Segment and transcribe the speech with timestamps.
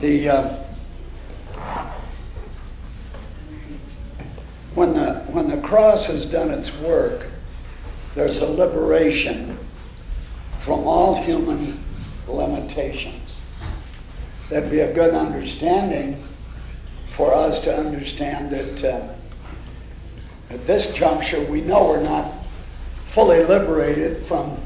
[0.00, 0.56] The uh,
[4.74, 7.28] when the when the cross has done its work,
[8.14, 9.58] there's a liberation
[10.58, 11.84] from all human
[12.26, 13.36] limitations.
[14.48, 16.24] That'd be a good understanding
[17.10, 19.14] for us to understand that uh,
[20.48, 22.32] at this juncture we know we're not
[23.04, 24.58] fully liberated from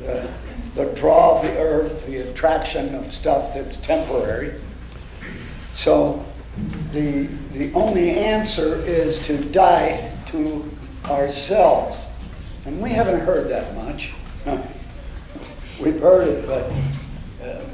[0.00, 0.28] the,
[0.74, 4.54] the draw of the earth, the attraction of stuff that's temporary.
[5.72, 6.24] So
[6.92, 10.68] the, the only answer is to die to
[11.04, 12.06] ourselves.
[12.64, 14.12] And we haven't heard that much.
[15.80, 16.72] We've heard it, but
[17.42, 17.64] uh,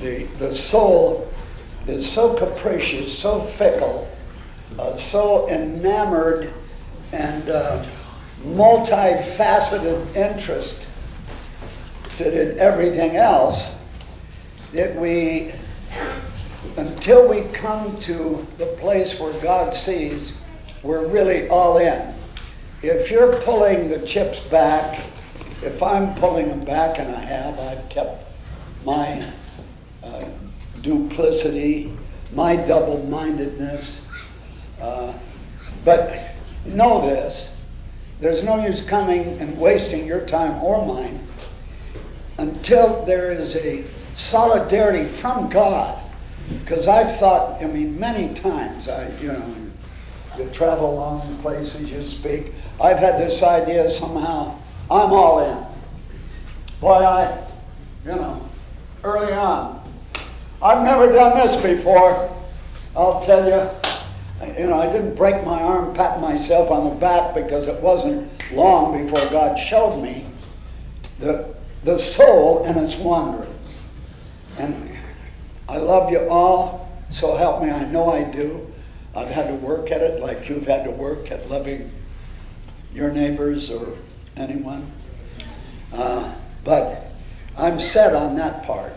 [0.00, 1.32] the, the soul
[1.86, 4.08] is so capricious, so fickle,
[4.78, 6.52] uh, so enamored
[7.12, 7.84] and uh,
[8.44, 10.87] multifaceted interest
[12.20, 13.70] in everything else
[14.72, 15.52] that we,
[16.76, 20.34] until we come to the place where God sees,
[20.82, 22.14] we're really all in.
[22.82, 25.00] If you're pulling the chips back,
[25.62, 28.24] if I'm pulling them back, and I have, I've kept
[28.84, 29.26] my
[30.04, 30.24] uh,
[30.82, 31.92] duplicity,
[32.32, 34.00] my double mindedness.
[34.80, 35.12] Uh,
[35.84, 36.34] but
[36.66, 37.52] know this
[38.20, 41.18] there's no use coming and wasting your time or mine
[42.38, 46.02] until there is a solidarity from God.
[46.60, 49.54] Because I've thought, I mean, many times, I, you know,
[50.38, 54.56] you travel along the places you speak, I've had this idea somehow,
[54.90, 55.66] I'm all in.
[56.80, 57.38] Boy, I,
[58.04, 58.48] you know,
[59.04, 59.82] early on,
[60.62, 62.34] I've never done this before.
[62.96, 67.34] I'll tell you, you know, I didn't break my arm, pat myself on the back
[67.34, 70.24] because it wasn't long before God showed me
[71.18, 71.54] the,
[71.88, 73.78] the soul and its wanderings.
[74.58, 74.90] And
[75.70, 78.70] I love you all, so help me, I know I do.
[79.16, 81.90] I've had to work at it like you've had to work at loving
[82.92, 83.96] your neighbors or
[84.36, 84.92] anyone.
[85.90, 86.30] Uh,
[86.62, 87.10] but
[87.56, 88.92] I'm set on that part.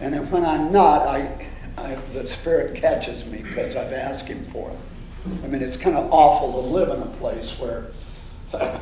[0.00, 1.46] And if, when I'm not, I,
[1.76, 4.78] I, the Spirit catches me because I've asked Him for it.
[5.44, 7.88] I mean, it's kind of awful to live in a place where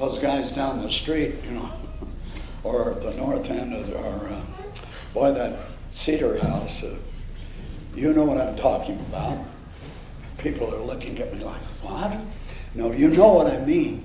[0.00, 1.70] those guys down the street, you know,
[2.64, 4.42] or the north end of, or uh,
[5.14, 5.58] boy, that
[5.90, 6.96] cedar house, uh,
[7.94, 9.38] you know what I'm talking about.
[10.38, 12.16] People are looking at me like, what?
[12.74, 14.04] No, you know what I mean.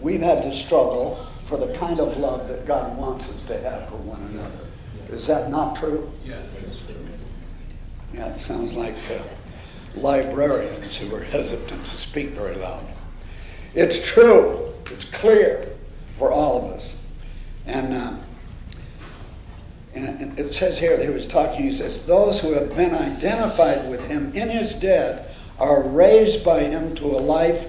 [0.00, 3.88] We've had to struggle for the kind of love that God wants us to have
[3.88, 4.68] for one another.
[5.10, 6.10] Is that not true?
[6.24, 6.90] Yes.
[8.14, 9.22] Yeah, it sounds like uh,
[9.96, 12.84] librarians who are hesitant to speak very loud.
[13.74, 14.72] It's true.
[14.90, 15.68] It's clear
[16.12, 16.94] for all of us.
[17.66, 18.12] And, uh,
[19.94, 23.88] and it says here, that he was talking, he says, those who have been identified
[23.88, 27.66] with him in his death are raised by him to a life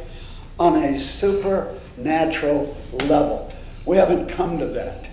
[0.59, 3.53] on a supernatural level.
[3.85, 5.09] We haven't come to that.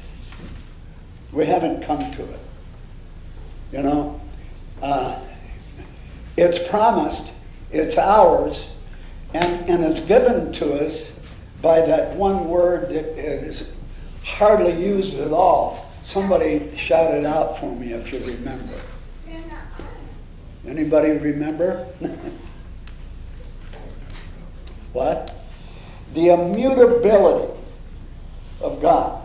[1.32, 2.40] We haven't come to it.
[3.72, 4.20] You know?
[4.80, 5.20] Uh,
[6.36, 7.32] it's promised,
[7.70, 8.72] it's ours,
[9.34, 11.12] and, and it's given to us
[11.60, 13.70] by that one word that is
[14.24, 15.90] hardly used at all.
[16.02, 18.80] Somebody shouted out for me if you remember.
[20.66, 21.86] Anybody remember?
[24.92, 25.34] what?
[26.14, 27.52] The immutability
[28.60, 29.24] of God.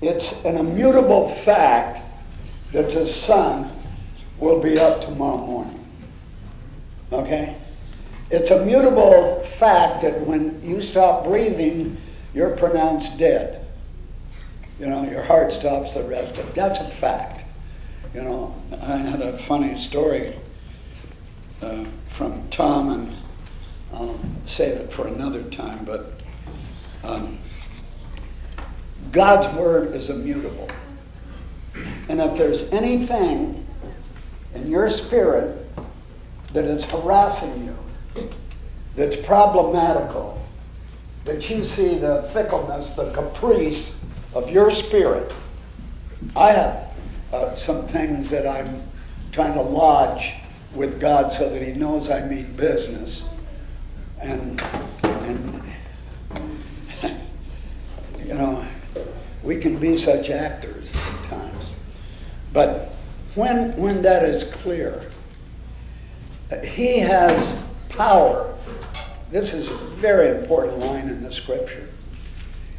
[0.00, 2.00] It's an immutable fact
[2.72, 3.70] that the sun
[4.38, 5.86] will be up tomorrow morning.
[7.12, 7.56] Okay?
[8.30, 11.96] It's a mutable fact that when you stop breathing,
[12.34, 13.63] you're pronounced dead.
[14.78, 16.54] You know, your heart stops the rest of it.
[16.54, 17.44] That's a fact.
[18.12, 20.34] You know, I had a funny story
[21.62, 23.16] uh, from Tom, and
[23.92, 26.12] I'll save it for another time, but
[27.04, 27.38] um,
[29.12, 30.68] God's word is immutable.
[32.08, 33.66] And if there's anything
[34.54, 35.66] in your spirit
[36.52, 38.30] that is harassing you,
[38.96, 40.40] that's problematical,
[41.24, 44.00] that you see the fickleness, the caprice
[44.34, 45.32] of your spirit.
[46.36, 46.94] I have
[47.32, 48.82] uh, some things that I'm
[49.32, 50.34] trying to lodge
[50.74, 53.28] with God so that He knows I mean business.
[54.20, 54.60] And,
[55.02, 55.62] and
[58.24, 58.66] you know,
[59.42, 61.70] we can be such actors at times.
[62.52, 62.90] But
[63.34, 65.02] when, when that is clear,
[66.66, 68.54] he has power.
[69.30, 71.88] This is a very important line in the scripture.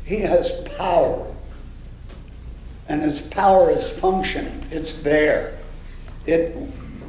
[0.06, 1.35] He has power.
[2.88, 5.58] And his power is functioning, it's there.
[6.26, 6.56] it,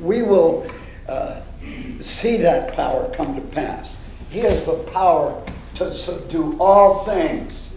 [0.00, 0.66] we will
[1.08, 1.40] uh,
[2.00, 3.96] see that power come to pass.
[4.30, 5.42] He has the power
[5.74, 7.70] to subdue all things,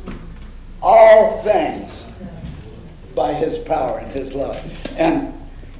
[0.81, 2.05] all things,
[3.15, 4.57] by his power and his love.
[4.97, 5.33] And,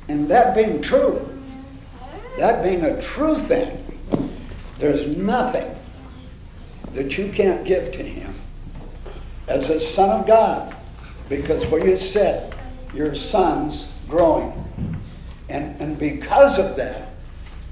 [0.07, 1.25] and that being true,
[2.37, 3.85] that being a true thing,
[4.77, 5.75] there's nothing
[6.93, 8.33] that you can't give to him
[9.47, 10.75] as a son of God.
[11.29, 12.51] Because where you sit,
[12.93, 14.53] your son's growing.
[15.47, 17.13] And, and because of that,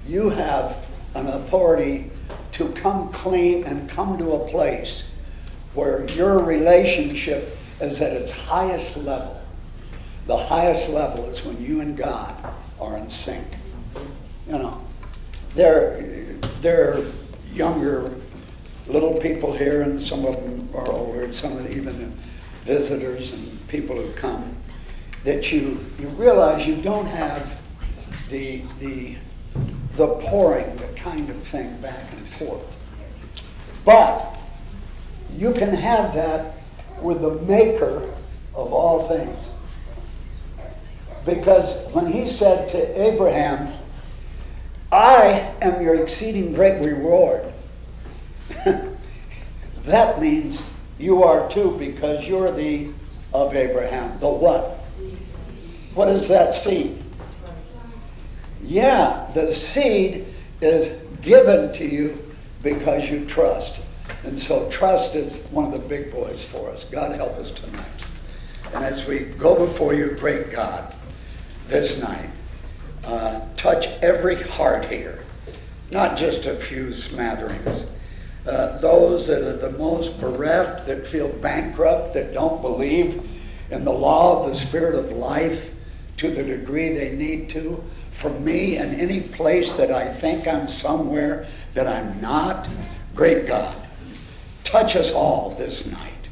[0.07, 0.77] you have
[1.15, 2.11] an authority
[2.51, 5.03] to come clean and come to a place
[5.73, 9.41] where your relationship is at its highest level.
[10.27, 12.35] The highest level is when you and God
[12.79, 13.45] are in sync.
[14.47, 14.81] You know,
[15.55, 16.01] they're,
[16.61, 17.05] they're
[17.53, 18.13] younger
[18.87, 22.17] little people here, and some of them are older, and some of them even
[22.67, 24.55] visitors and people who come,
[25.23, 27.57] that you, you realize you don't have
[28.29, 29.15] the, the,
[29.95, 32.75] the pouring, the kind of thing back and forth.
[33.85, 34.37] But
[35.37, 36.57] you can have that
[37.01, 38.13] with the maker
[38.53, 39.49] of all things.
[41.25, 43.73] Because when he said to Abraham,
[44.91, 47.45] I am your exceeding great reward,
[49.83, 50.63] that means
[50.99, 52.89] you are too because you're the
[53.33, 54.19] of Abraham.
[54.19, 54.77] The what?
[55.93, 57.03] What is that seed?
[58.63, 60.25] Yeah, the seed
[60.61, 60.89] is
[61.21, 62.23] given to you
[62.63, 63.79] because you trust.
[64.23, 66.85] And so trust is one of the big boys for us.
[66.85, 67.85] God help us tonight.
[68.73, 70.93] And as we go before you, great God,
[71.67, 72.29] this night,
[73.05, 75.19] uh, touch every heart here,
[75.91, 77.85] not just a few smatterings.
[78.47, 83.21] Uh, those that are the most bereft, that feel bankrupt, that don't believe
[83.71, 85.73] in the law of the Spirit of life
[86.15, 87.83] to the degree they need to.
[88.11, 92.69] For me, and any place that I think I'm somewhere that I'm not,
[93.13, 93.75] great God,
[94.63, 96.29] touch us all this night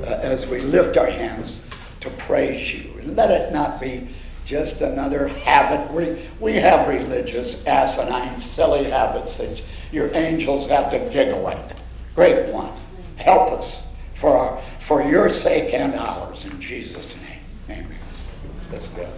[0.00, 1.62] uh, as we lift our hands
[2.00, 3.00] to praise you.
[3.04, 4.08] Let it not be
[4.52, 5.90] just another habit.
[5.94, 11.78] We, we have religious, asinine, silly habits that your angels have to giggle at.
[12.14, 12.70] Great one.
[13.16, 13.82] Help us
[14.12, 16.44] for, our, for your sake and ours.
[16.44, 17.78] In Jesus' name.
[17.78, 17.98] Amen.
[18.70, 19.08] Let's go.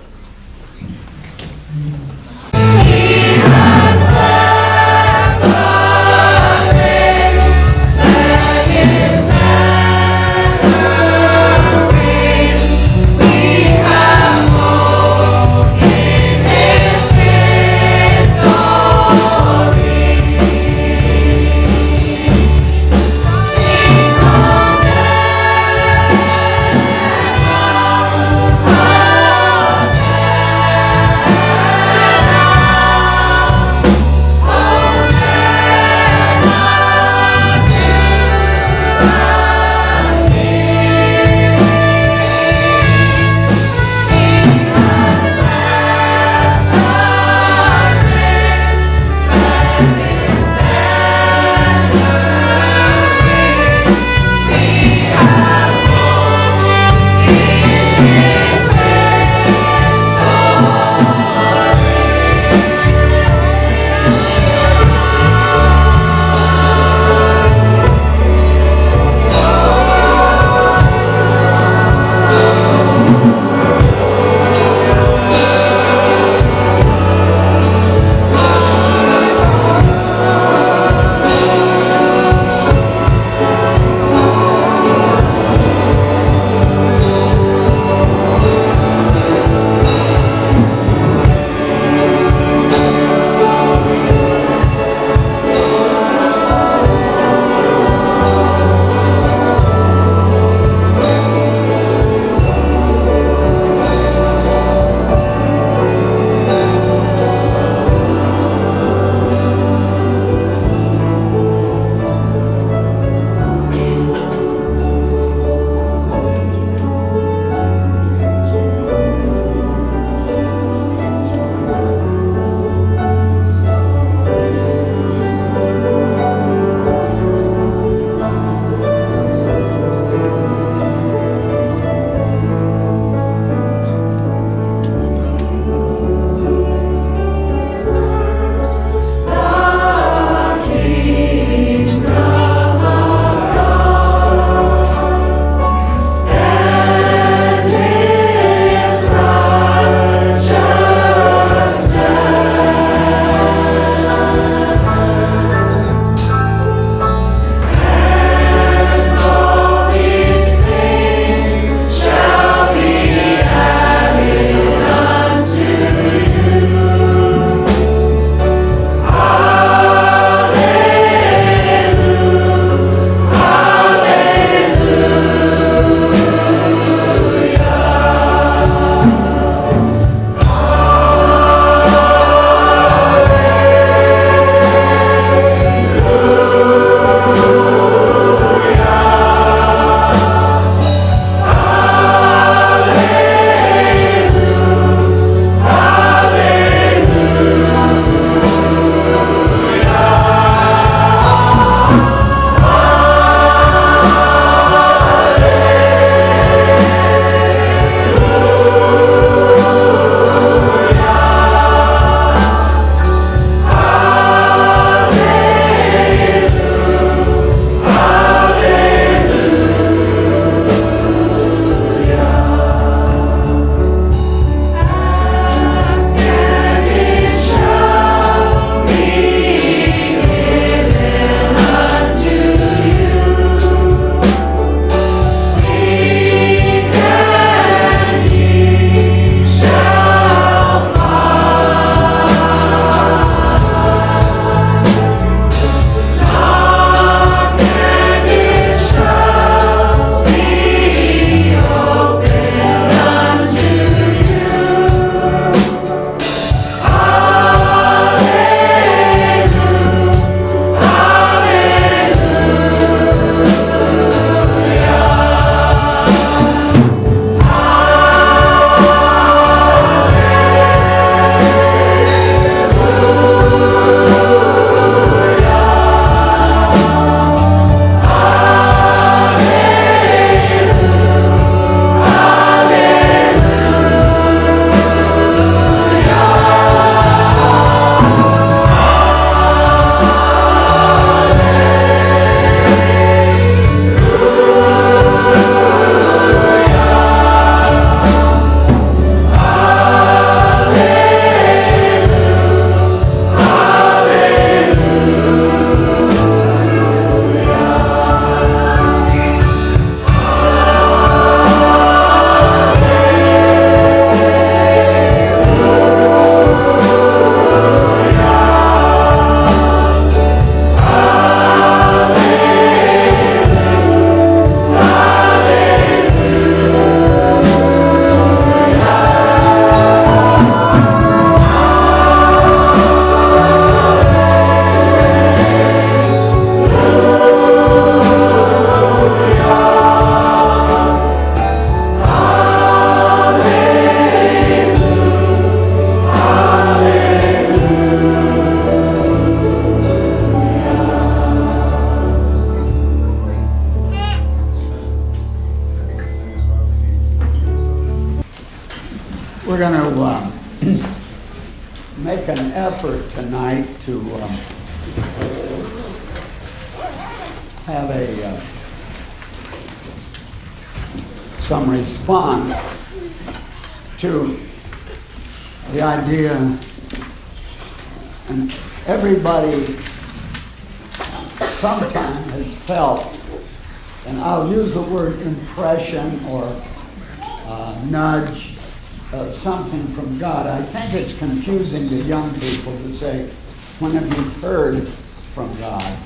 [389.95, 390.47] From God.
[390.47, 393.31] I think it's confusing to young people to say,
[393.79, 394.89] when have you heard
[395.33, 395.99] from God?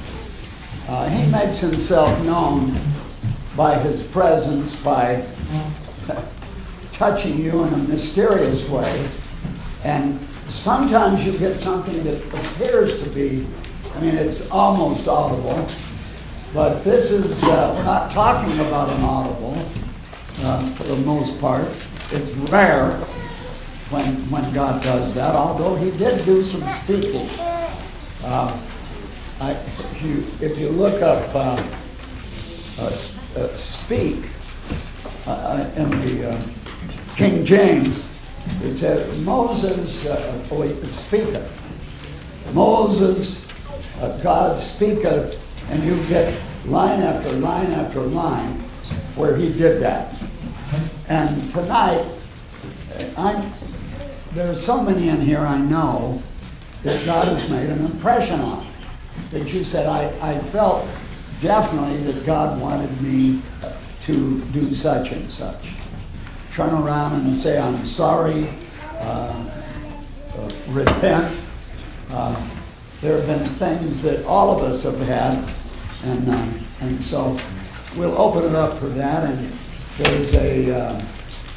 [0.88, 2.78] Uh, he makes himself known
[3.56, 5.24] by his presence, by
[6.92, 9.08] touching you in a mysterious way.
[9.84, 13.46] And sometimes you get something that appears to be,
[13.94, 15.66] I mean, it's almost audible.
[16.54, 19.68] But this is, uh, we're not talking about an audible
[20.40, 21.68] uh, for the most part.
[22.10, 22.98] It's rare
[24.58, 27.28] God does that, although He did do some speaking.
[28.24, 28.60] Uh,
[29.40, 31.62] I, if, you, if you look up uh,
[32.80, 32.98] uh,
[33.36, 34.24] uh, speak
[35.28, 36.44] uh, in the
[37.14, 38.04] King James,
[38.64, 41.54] it said, Moses, uh, oh, it speaketh.
[42.52, 43.46] Moses,
[44.00, 48.54] uh, God speaketh, and you get line after line after line
[49.14, 50.16] where he did that.
[51.06, 52.04] And tonight,
[53.16, 53.52] I'm,
[54.32, 56.22] there's so many in here I know
[56.82, 58.66] that God has made an impression on.
[59.30, 60.86] That you said, I, I felt
[61.40, 63.42] definitely that God wanted me
[64.00, 65.72] to do such and such
[66.58, 68.48] turn around and say, I'm sorry,
[68.98, 69.48] uh,
[70.36, 71.40] uh, repent.
[72.10, 72.48] Uh,
[73.00, 75.48] there have been things that all of us have had,
[76.02, 76.48] and, uh,
[76.80, 77.38] and so
[77.96, 79.22] we'll open it up for that.
[79.22, 79.56] And
[79.98, 81.02] there's a, uh,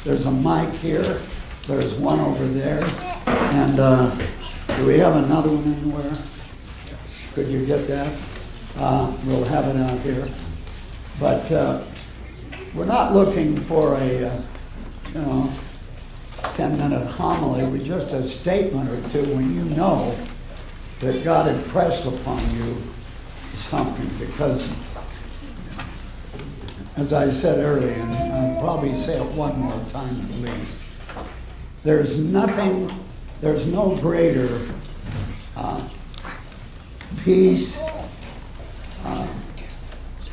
[0.04, 1.20] there's a mic here,
[1.66, 2.82] there's one over there,
[3.26, 4.14] and uh,
[4.76, 6.12] do we have another one anywhere?
[7.34, 8.12] Could you get that?
[8.76, 10.28] Uh, we'll have it out here.
[11.20, 11.84] But uh,
[12.74, 14.42] we're not looking for a uh,
[15.14, 15.52] you know,
[16.54, 20.16] 10 minute homily with just a statement or two when you know
[21.00, 22.82] that God impressed upon you
[23.54, 24.08] something.
[24.18, 24.74] Because,
[26.96, 30.78] as I said earlier, and I'll probably say it one more time at least,
[31.84, 32.90] there's nothing,
[33.40, 34.60] there's no greater
[35.56, 35.88] uh,
[37.24, 37.78] peace,
[39.04, 39.26] uh,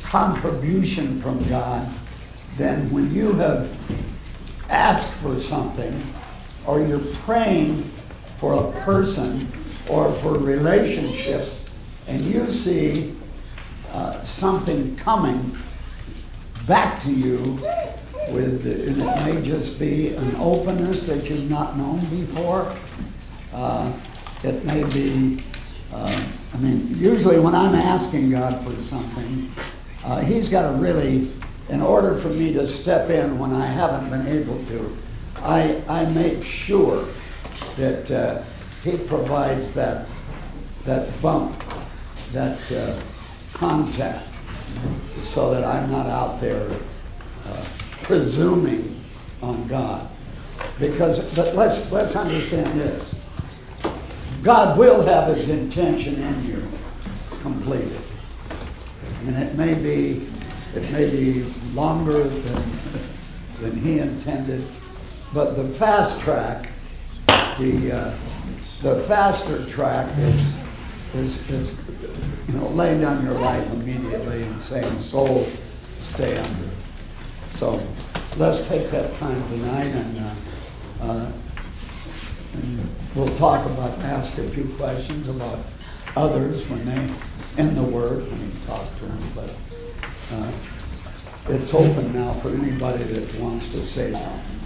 [0.02, 1.88] contribution from God
[2.56, 3.70] than when you have
[4.68, 6.02] asked for something
[6.66, 7.82] or you're praying
[8.36, 9.50] for a person
[9.88, 11.48] or for a relationship
[12.06, 13.14] and you see
[13.92, 15.56] uh, something coming
[16.66, 17.58] back to you
[18.28, 22.74] with and it may just be an openness that you've not known before.
[23.52, 23.92] Uh,
[24.44, 25.42] it may be
[25.92, 26.24] uh,
[26.54, 29.52] i mean usually when i'm asking god for something
[30.04, 31.28] uh, he's got to really
[31.70, 34.96] in order for me to step in when I haven't been able to,
[35.36, 37.06] I, I make sure
[37.76, 38.42] that uh,
[38.82, 40.08] he provides that,
[40.84, 41.62] that bump,
[42.32, 43.00] that uh,
[43.52, 44.26] contact,
[45.20, 46.68] so that I'm not out there
[47.46, 47.64] uh,
[48.10, 49.00] presuming
[49.40, 50.08] on God.
[50.80, 53.14] Because, but let's, let's understand this
[54.42, 56.64] God will have his intention in you
[57.40, 58.00] completed.
[59.26, 60.26] And it may be
[60.74, 62.62] it may be longer than,
[63.60, 64.66] than he intended,
[65.32, 66.68] but the fast track,
[67.58, 68.16] the, uh,
[68.82, 70.56] the faster track is,
[71.14, 71.80] is, is,
[72.46, 75.48] you know, laying down your life immediately and saying, soul,
[75.98, 76.69] stay under.
[77.54, 77.86] So
[78.36, 80.34] let's take that time tonight and, uh,
[81.02, 81.32] uh,
[82.54, 85.58] and we'll talk about, ask a few questions about
[86.16, 87.14] others when they,
[87.62, 89.22] in the Word, when we talk to them.
[89.34, 89.50] But
[90.32, 90.52] uh,
[91.48, 94.60] it's open now for anybody that wants to say something.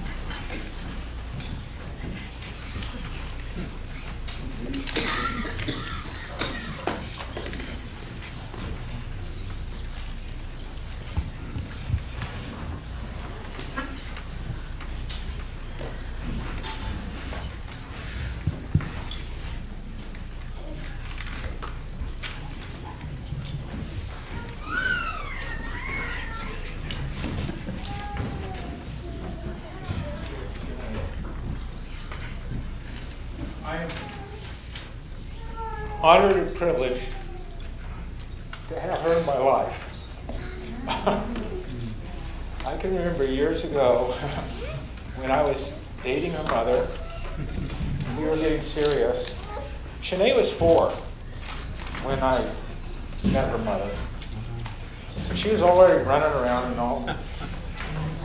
[36.04, 37.08] honored and privileged
[38.68, 40.10] to have her in my life.
[40.86, 44.14] I can remember years ago
[45.16, 46.86] when I was dating her mother,
[48.18, 49.34] were getting serious.
[50.02, 50.90] Shanae was four
[52.04, 52.44] when I
[53.32, 53.90] met her mother.
[55.20, 57.08] So she was already running around and all.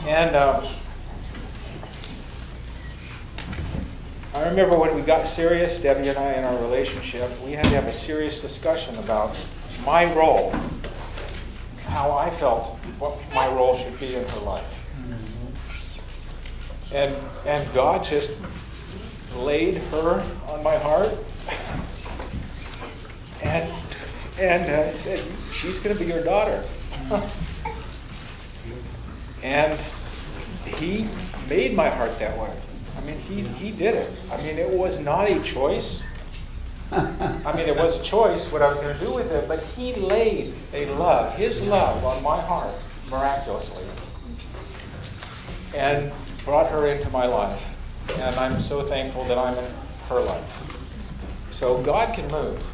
[0.06, 0.66] And um,
[4.34, 7.70] I remember when we got serious, Debbie and I, in our relationship, we had to
[7.70, 9.34] have a serious discussion about
[9.84, 10.52] my role,
[11.86, 14.76] how I felt what my role should be in her life.
[16.92, 17.14] And,
[17.46, 18.32] and God just
[19.36, 21.16] laid her on my heart
[23.42, 23.72] and,
[24.38, 26.64] and uh, said, She's going to be your daughter.
[29.44, 29.80] and
[30.66, 31.08] He
[31.48, 32.52] made my heart that way.
[33.00, 34.12] I mean, he, he did it.
[34.30, 36.02] I mean, it was not a choice.
[36.92, 39.62] I mean, it was a choice what I was going to do with it, but
[39.62, 42.74] he laid a love, his love, on my heart
[43.10, 43.84] miraculously
[45.74, 46.12] and
[46.44, 47.76] brought her into my life.
[48.18, 49.70] And I'm so thankful that I'm in
[50.08, 50.62] her life.
[51.50, 52.64] So God can move.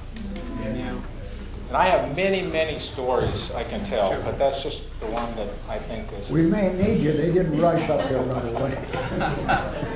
[1.69, 5.49] And I have many, many stories I can tell, but that's just the one that
[5.69, 6.31] I think is.
[6.31, 7.13] We may need you.
[7.13, 9.93] They didn't rush up here right away.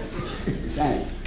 [0.80, 1.20] Thanks.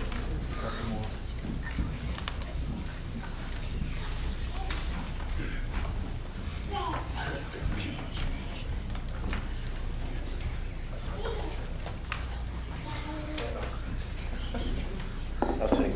[15.62, 15.92] I'll see.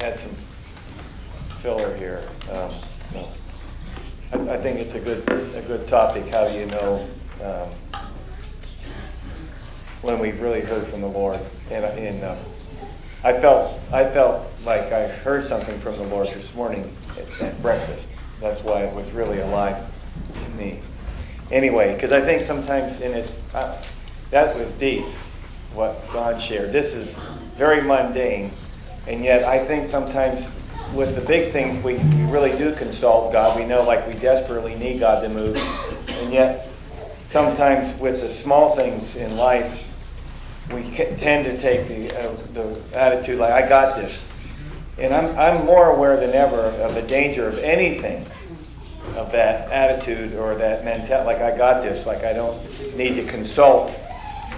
[0.00, 0.32] Add some
[1.60, 2.28] filler here.
[2.50, 2.70] Um,
[3.14, 3.28] no.
[4.32, 6.26] I, I think it's a good, a good topic.
[6.26, 7.08] How do you know
[7.44, 7.68] um,
[10.00, 11.38] when we've really heard from the Lord?
[11.70, 12.38] And, and um,
[13.24, 17.62] I felt, I felt like I heard something from the Lord this morning at, at
[17.62, 18.10] breakfast.
[18.42, 19.84] That's why it was really alive
[20.40, 20.80] to me.
[21.50, 23.80] Anyway, because I think sometimes in his, uh,
[24.30, 25.04] that was deep,
[25.74, 26.72] what God shared.
[26.72, 27.14] This is
[27.56, 28.50] very mundane,
[29.06, 30.50] and yet I think sometimes
[30.94, 33.58] with the big things we, we really do consult God.
[33.58, 35.56] We know like we desperately need God to move,
[36.08, 36.70] and yet
[37.26, 39.82] sometimes with the small things in life,
[40.72, 44.26] we tend to take the, uh, the attitude like, I got this.
[44.98, 48.26] And I'm, I'm more aware than ever of the danger of anything
[49.16, 52.60] of that attitude or that mentality, like I got this, like I don't
[52.96, 53.92] need to consult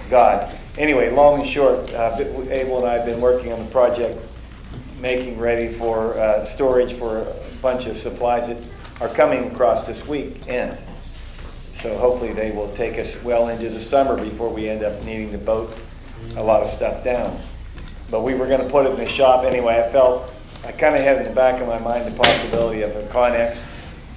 [0.09, 0.55] God.
[0.77, 4.19] Anyway, long and short, uh, Abel and I have been working on the project,
[4.99, 8.57] making ready for uh, storage for a bunch of supplies that
[9.01, 10.77] are coming across this weekend.
[11.73, 15.31] So hopefully they will take us well into the summer before we end up needing
[15.31, 15.75] to boat
[16.37, 17.39] a lot of stuff down.
[18.09, 19.83] But we were going to put it in the shop anyway.
[19.85, 20.31] I felt,
[20.63, 23.57] I kind of had in the back of my mind the possibility of a Conex.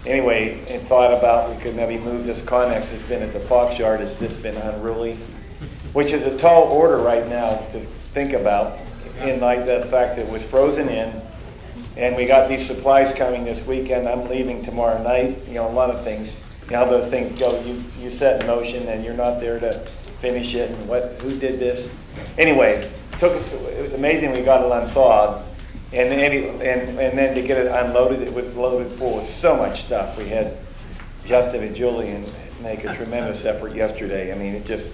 [0.08, 3.78] Anyway, and thought about we could maybe move this Conex that's been at the Fox
[3.78, 4.00] Yard.
[4.00, 5.16] It's just been unruly,
[5.92, 7.80] which is a tall order right now to
[8.14, 8.78] think about
[9.20, 11.20] in like the fact that it was frozen in.
[11.98, 14.08] And we got these supplies coming this weekend.
[14.08, 15.46] I'm leaving tomorrow night.
[15.46, 16.40] You know, a lot of things.
[16.64, 17.60] You know how those things go.
[17.60, 19.78] You, you set in motion and you're not there to
[20.20, 21.90] finish it and what who did this.
[22.38, 25.44] Anyway, took us it was amazing we got it unthawed.
[25.90, 26.60] And, any, and,
[26.98, 30.18] and then to get it unloaded, it was loaded full of so much stuff.
[30.18, 30.58] We had
[31.24, 32.26] Justin and Julian
[32.62, 34.32] make a tremendous effort yesterday.
[34.32, 34.92] I mean, it just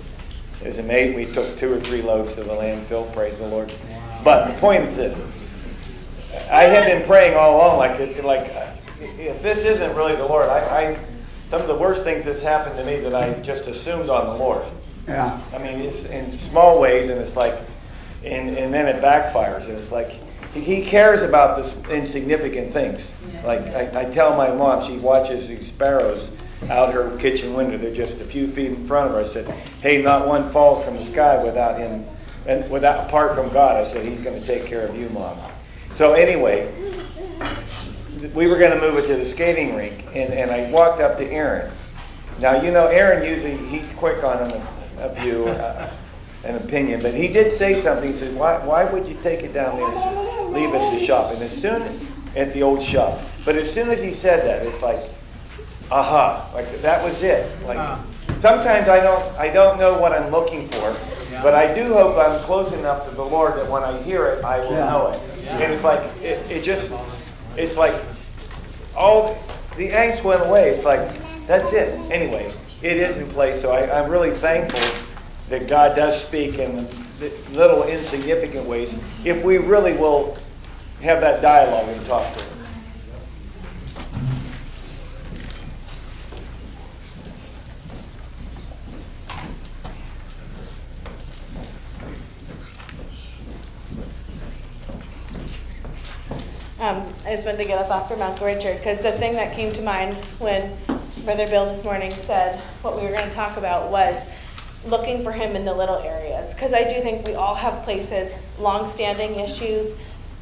[0.61, 1.17] it was amazing.
[1.17, 3.73] We took two or three loads to the landfill, praise the Lord.
[4.23, 5.45] But the point is this.
[6.51, 8.53] I have been praying all along, like, like
[9.01, 10.99] if this isn't really the Lord, I, I
[11.51, 14.35] some of the worst things that's happened to me that I just assumed on the
[14.35, 14.65] Lord.
[15.07, 15.41] Yeah.
[15.53, 17.55] I mean, it's in small ways, and it's like,
[18.25, 20.19] and, and then it backfires, and it's like,
[20.61, 23.11] he, cares about the insignificant things.
[23.45, 26.31] Like, I, I tell my mom, she watches these sparrows
[26.71, 27.77] out her kitchen window.
[27.77, 29.29] They're just a few feet in front of her.
[29.29, 29.49] I said,
[29.81, 32.07] hey, not one falls from the sky without him,
[32.47, 33.77] and without, apart from God.
[33.77, 35.39] I said, he's going to take care of you, mom.
[35.95, 36.73] So anyway,
[38.33, 41.19] we were going to move it to the skating rink, and, and I walked up
[41.19, 41.71] to Aaron.
[42.41, 44.63] Now, you know, Aaron usually, he's quick on an,
[44.99, 45.91] a view, uh,
[46.45, 48.11] an opinion, but he did say something.
[48.11, 51.05] He said, why, why would you take it down there and leave it at the
[51.05, 51.33] shop?
[51.33, 51.83] And as soon,
[52.37, 53.21] at the old shop.
[53.45, 55.01] But as soon as he said that, it's like,
[55.91, 57.51] aha, like that was it.
[57.65, 58.41] Like, uh-huh.
[58.41, 60.97] sometimes I don't, I don't know what I'm looking for,
[61.43, 64.45] but I do hope I'm close enough to the Lord that when I hear it,
[64.45, 64.91] I will Yeah.
[64.91, 65.21] know it.
[65.49, 66.91] And it's like, it, it just,
[67.57, 67.95] it's like,
[68.97, 69.37] all
[69.77, 70.71] the angst went away.
[70.71, 71.99] It's like that's it.
[72.11, 72.53] Anyway,
[72.83, 73.61] it is in place.
[73.61, 74.81] So I, I'm really thankful
[75.49, 76.89] that God does speak in
[77.53, 78.95] little insignificant ways.
[79.25, 80.37] If we really will
[81.01, 82.55] have that dialogue and talk to Him.
[96.85, 99.55] Um, I just wanted to get up off for Mount Orchard because the thing that
[99.55, 100.77] came to mind when
[101.25, 104.27] Brother Bill this morning said what we were going to talk about was
[104.87, 106.55] looking for him in the little areas.
[106.55, 109.95] Because I do think we all have places, long-standing issues,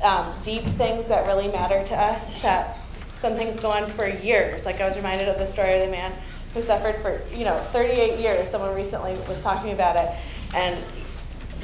[0.02, 2.40] um, deep things that really matter to us.
[2.42, 2.78] That
[3.14, 4.66] some things go on for years.
[4.66, 6.12] Like I was reminded of the story of the man
[6.55, 8.50] who suffered for you know 38 years.
[8.50, 10.11] Someone recently was talking about it,
[10.55, 10.83] and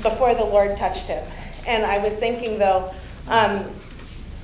[0.03, 1.25] before the Lord touched him.
[1.67, 2.95] And I was thinking though.
[3.27, 3.71] Um,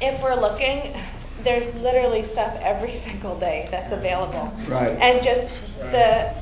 [0.01, 0.95] if we're looking,
[1.43, 4.53] there's literally stuff every single day that's available.
[4.69, 4.97] Right.
[5.01, 6.35] And just the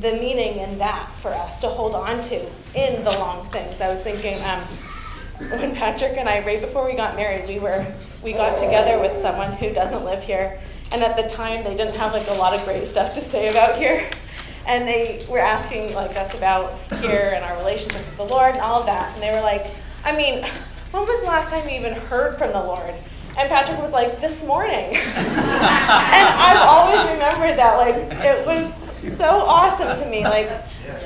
[0.00, 2.40] the meaning in that for us to hold on to
[2.74, 3.80] in the long things.
[3.80, 4.60] I was thinking um,
[5.50, 7.86] when Patrick and I, right before we got married, we were
[8.22, 10.60] we got together with someone who doesn't live here,
[10.92, 13.48] and at the time they didn't have like a lot of great stuff to say
[13.48, 14.08] about here.
[14.66, 18.60] And they were asking like us about here and our relationship with the Lord and
[18.60, 19.12] all of that.
[19.14, 19.66] And they were like,
[20.04, 20.44] I mean,
[20.92, 22.94] when was the last time you even heard from the Lord?
[23.38, 24.94] And Patrick was like, this morning.
[24.96, 27.76] and I've always remembered that.
[27.76, 28.84] Like, it was
[29.16, 30.24] so awesome to me.
[30.24, 30.48] Like,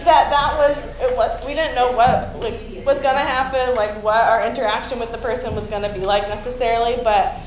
[0.05, 4.21] that that was it was we didn't know what like was gonna happen like what
[4.21, 7.39] our interaction with the person was gonna be like necessarily but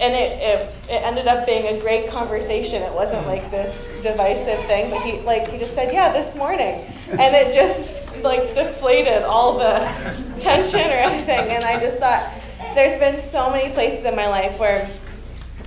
[0.00, 4.58] and it, it, it ended up being a great conversation it wasn't like this divisive
[4.66, 9.22] thing but he like he just said yeah this morning and it just like deflated
[9.22, 9.78] all the
[10.40, 12.32] tension or anything and i just thought
[12.74, 14.88] there's been so many places in my life where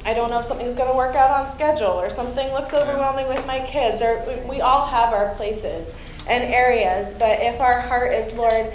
[0.05, 3.27] I don't know if something's going to work out on schedule or something looks overwhelming
[3.27, 5.93] with my kids or we all have our places
[6.27, 8.71] and areas but if our heart is Lord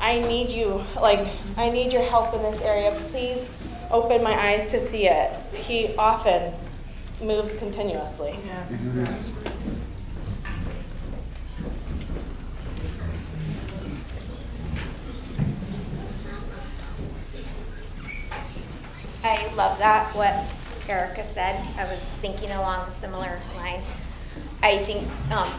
[0.00, 3.48] I need you like I need your help in this area please
[3.90, 5.32] open my eyes to see it.
[5.54, 6.52] He often
[7.22, 8.38] moves continuously
[19.24, 20.44] I love that, what
[20.88, 21.66] Erica said.
[21.76, 23.82] I was thinking along a similar line.
[24.62, 25.52] I think um,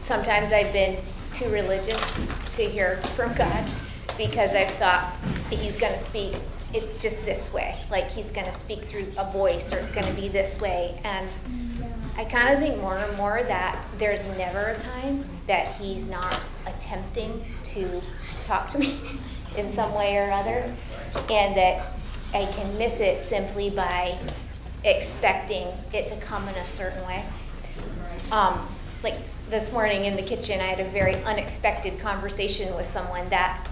[0.00, 0.98] sometimes I've been
[1.32, 3.64] too religious to hear from God
[4.18, 5.14] because I've thought
[5.50, 6.34] He's going to speak
[6.74, 10.06] it just this way, like He's going to speak through a voice or it's going
[10.06, 11.00] to be this way.
[11.04, 11.28] And
[12.16, 16.38] I kind of think more and more that there's never a time that He's not
[16.66, 18.02] attempting to
[18.44, 19.00] talk to me
[19.56, 20.74] in some way or other,
[21.30, 21.96] and that
[22.34, 24.18] I can miss it simply by
[24.84, 27.24] expecting it to come in a certain way.
[28.30, 28.66] Um,
[29.02, 29.16] like
[29.50, 33.68] this morning in the kitchen, I had a very unexpected conversation with someone that,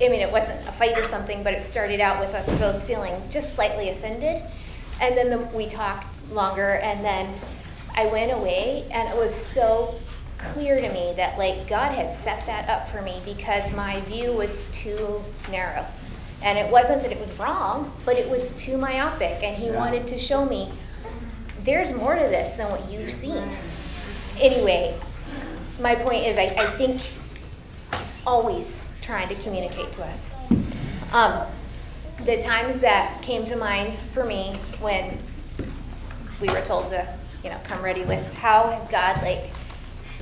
[0.00, 2.84] I mean, it wasn't a fight or something, but it started out with us both
[2.84, 4.42] feeling just slightly offended.
[5.00, 7.34] And then the, we talked longer, and then
[7.96, 9.94] I went away, and it was so
[10.38, 14.32] clear to me that, like, God had set that up for me because my view
[14.32, 15.84] was too narrow.
[16.42, 19.42] And it wasn't that it was wrong, but it was too myopic.
[19.42, 19.76] And he Yeah.
[19.76, 20.72] wanted to show me
[21.64, 23.42] there's more to this than what you've seen.
[24.40, 24.94] Anyway,
[25.80, 30.34] my point is, I, I think he's always trying to communicate to us.
[31.12, 31.42] Um,
[32.24, 35.18] the times that came to mind for me when
[36.40, 37.06] we were told to,
[37.44, 39.50] you know, come ready with how has God like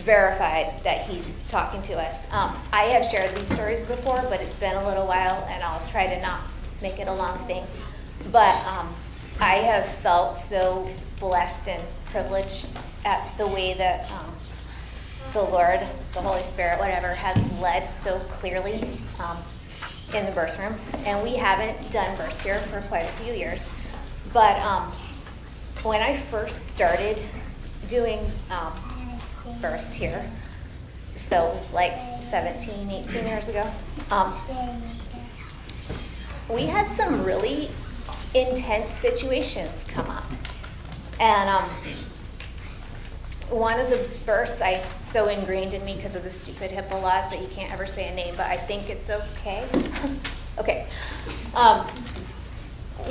[0.00, 2.24] verified that He's talking to us.
[2.30, 5.86] Um, I have shared these stories before, but it's been a little while, and I'll
[5.88, 6.40] try to not
[6.82, 7.64] make it a long thing.
[8.32, 8.94] But um,
[9.40, 14.32] I have felt so blessed and privileged at the way that um,
[15.32, 15.80] the Lord,
[16.12, 19.38] the Holy Spirit, whatever, has led so clearly um,
[20.14, 20.74] in the birth room.
[21.04, 23.70] And we haven't done births here for quite a few years.
[24.32, 24.92] But um,
[25.82, 27.22] when I first started
[27.88, 28.30] doing
[29.60, 30.24] births here,
[31.16, 31.92] so it was like
[32.22, 33.70] 17, 18 years ago,
[34.10, 34.34] um,
[36.48, 37.70] we had some really
[38.34, 40.24] intense situations come up.
[41.18, 41.68] And um,
[43.50, 47.30] one of the births I so ingrained in me because of the stupid HIPAA laws
[47.30, 49.66] that you can't ever say a name, but I think it's okay.
[50.58, 50.86] okay.
[51.54, 51.86] Um,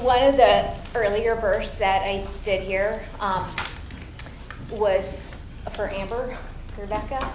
[0.02, 3.48] one of the earlier births that I did here um,
[4.72, 5.30] was
[5.72, 6.38] for Amber,
[6.78, 7.28] Rebecca.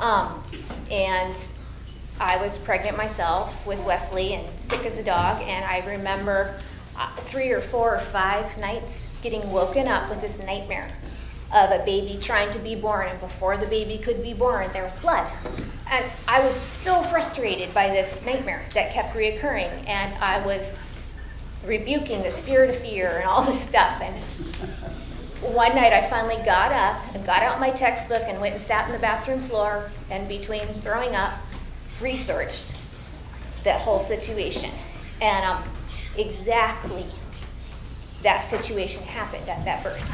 [0.00, 0.42] Um,
[0.90, 1.36] and
[2.20, 5.42] I was pregnant myself with Wesley and sick as a dog.
[5.42, 6.58] And I remember
[6.96, 10.90] uh, three or four or five nights getting woken up with this nightmare
[11.54, 13.08] of a baby trying to be born.
[13.08, 15.30] And before the baby could be born, there was blood.
[15.90, 19.86] And I was so frustrated by this nightmare that kept reoccurring.
[19.86, 20.76] And I was
[21.64, 24.00] rebuking the spirit of fear and all this stuff.
[24.00, 24.14] And
[25.42, 28.86] one night I finally got up and got out my textbook and went and sat
[28.86, 31.38] in the bathroom floor and between throwing up,
[32.00, 32.76] researched
[33.64, 34.70] that whole situation.
[35.20, 35.64] And um,
[36.16, 37.06] exactly
[38.22, 40.10] that situation happened at that birth.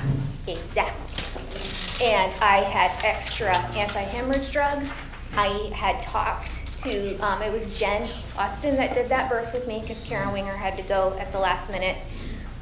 [0.46, 2.06] Exactly.
[2.06, 4.92] And I had extra anti-hemorrhage drugs.
[5.36, 9.80] I had talked to, um, it was Jen Austin that did that birth with me
[9.80, 11.98] because Karen Winger had to go at the last minute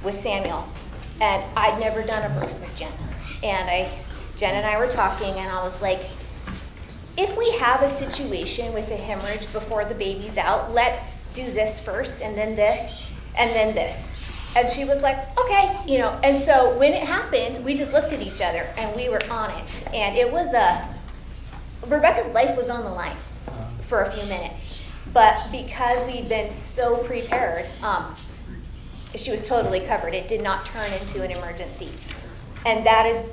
[0.02, 0.68] with Samuel.
[1.20, 2.92] And I'd never done a birth with Jen.
[3.42, 3.90] And I,
[4.36, 6.10] Jen and I were talking and I was like,
[7.16, 11.80] if we have a situation with a hemorrhage before the baby's out, let's do this
[11.80, 14.14] first and then this and then this.
[14.54, 16.18] And she was like, okay, you know.
[16.22, 19.50] And so when it happened, we just looked at each other and we were on
[19.50, 19.88] it.
[19.92, 20.94] And it was a,
[21.86, 23.16] Rebecca's life was on the line
[23.82, 24.78] for a few minutes.
[25.12, 28.14] But because we'd been so prepared, um,
[29.16, 30.14] she was totally covered.
[30.14, 31.90] It did not turn into an emergency.
[32.64, 33.24] And that is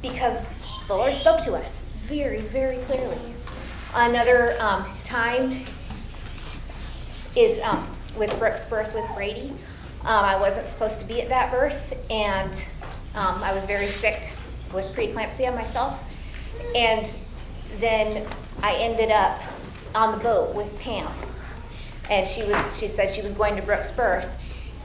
[0.00, 0.44] because
[0.88, 3.18] the Lord spoke to us very, very clearly.
[3.94, 5.64] Another um, time
[7.36, 9.50] is um, with Brooke's birth with Brady.
[10.02, 12.52] Um, I wasn't supposed to be at that birth, and
[13.14, 14.20] um, I was very sick
[14.74, 16.02] with preeclampsia myself.
[16.74, 17.08] And
[17.78, 18.26] then
[18.62, 19.40] I ended up
[19.94, 21.10] on the boat with Pam,
[22.10, 24.30] and she was she said she was going to Brooke's birth,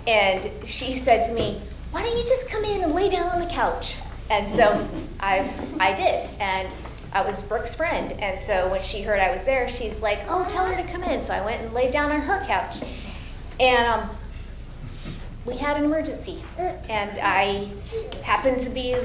[0.07, 3.39] and she said to me, "Why don't you just come in and lay down on
[3.39, 3.95] the couch?"
[4.29, 4.87] And so
[5.19, 6.73] I I did, and
[7.13, 10.45] I was Brooke's friend, and so when she heard I was there, she's like, "Oh,
[10.49, 12.77] tell her to come in." So I went and laid down on her couch,
[13.59, 14.09] and um,
[15.45, 17.69] we had an emergency, and I
[18.23, 18.95] happened to be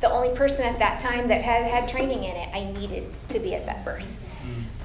[0.00, 2.48] the only person at that time that had had training in it.
[2.54, 4.22] I needed to be at that birth,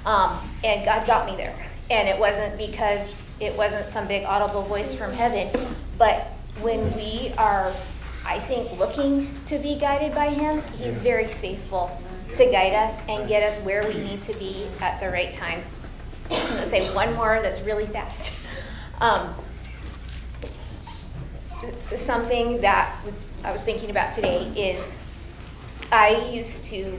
[0.05, 1.55] um, and God got me there.
[1.89, 5.49] And it wasn't because it wasn't some big audible voice from heaven,
[5.97, 6.27] but
[6.61, 7.73] when we are,
[8.25, 11.99] I think, looking to be guided by Him, He's very faithful
[12.35, 15.61] to guide us and get us where we need to be at the right time.
[16.31, 18.33] I'm going to say one more that's really fast.
[18.99, 19.35] Um,
[21.95, 24.95] something that was I was thinking about today is
[25.91, 26.97] I used to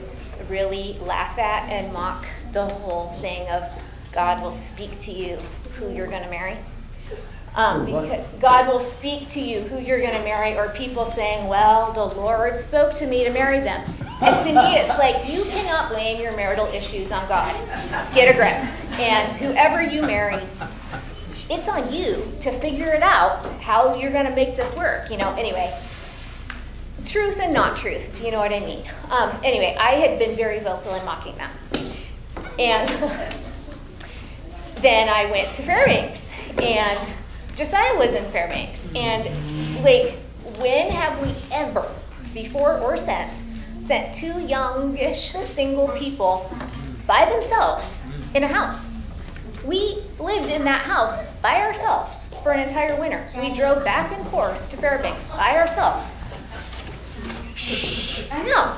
[0.49, 3.63] really laugh at and mock the whole thing of
[4.11, 5.37] God will speak to you
[5.77, 6.57] who you're going to marry.
[7.55, 11.47] Um, because God will speak to you who you're going to marry, or people saying,
[11.47, 13.81] Well, the Lord spoke to me to marry them.
[14.21, 17.53] And to me, it's like you cannot blame your marital issues on God.
[18.13, 18.55] Get a grip.
[18.99, 20.43] And whoever you marry,
[21.49, 25.09] it's on you to figure it out how you're going to make this work.
[25.09, 25.77] You know, anyway,
[27.05, 28.83] truth and not truth, if you know what I mean.
[29.09, 31.51] Um, anyway, I had been very vocal in mocking them.
[32.59, 32.89] And
[34.85, 36.29] then I went to Fairbanks,
[36.61, 37.11] and
[37.55, 38.87] Josiah was in Fairbanks.
[38.95, 39.25] And,
[39.83, 40.19] like,
[40.59, 41.91] when have we ever,
[42.35, 43.41] before or since,
[43.79, 46.55] sent two youngish single people
[47.07, 48.03] by themselves
[48.35, 48.95] in a house?
[49.65, 53.27] We lived in that house by ourselves for an entire winter.
[53.41, 56.11] We drove back and forth to Fairbanks by ourselves.
[58.31, 58.75] I know.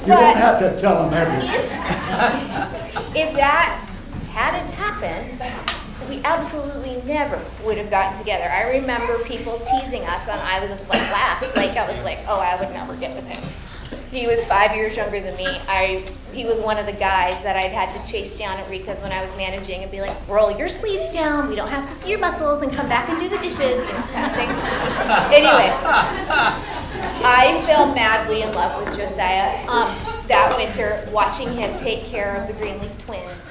[0.00, 1.54] You don't have to tell them everything.
[3.14, 3.91] if, if that
[4.32, 5.40] hadn't happened,
[6.08, 8.44] we absolutely never would have gotten together.
[8.44, 12.18] I remember people teasing us, and I was just like laughed, like I was like,
[12.26, 13.42] oh, I would never get with him.
[14.10, 15.46] He was five years younger than me.
[15.46, 19.02] I he was one of the guys that I'd had to chase down at Rika's
[19.02, 21.48] when I was managing and be like, roll your sleeves down.
[21.48, 23.92] We don't have to see your muscles, and come back and do the dishes, you
[23.92, 24.48] know, kind of thing.
[25.32, 25.72] anyway,
[27.24, 29.94] I fell madly in love with Josiah um,
[30.28, 33.41] that winter, watching him take care of the Greenleaf twins.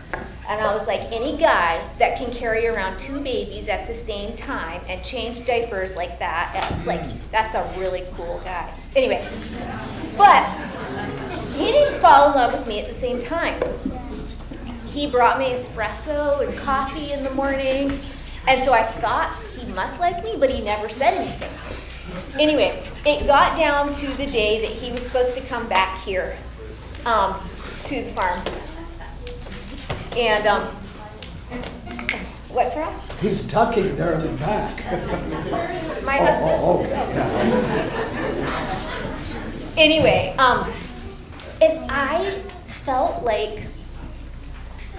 [0.52, 4.36] And I was like, any guy that can carry around two babies at the same
[4.36, 8.70] time and change diapers like that, I was like, that's a really cool guy.
[8.94, 9.26] Anyway,
[10.18, 10.52] but
[11.56, 13.64] he didn't fall in love with me at the same time.
[14.88, 18.02] He brought me espresso and coffee in the morning,
[18.46, 21.52] and so I thought he must like me, but he never said anything.
[22.38, 26.38] Anyway, it got down to the day that he was supposed to come back here
[27.06, 27.40] um,
[27.86, 28.44] to the farm.
[30.18, 30.68] And um,
[32.50, 33.00] what's wrong?
[33.22, 34.78] He's tucking there in the back.
[36.04, 36.62] My Oh, husband.
[36.62, 36.90] oh, okay,
[38.40, 38.78] yeah.
[39.78, 40.70] Anyway, um,
[41.62, 42.30] and I
[42.68, 43.64] felt like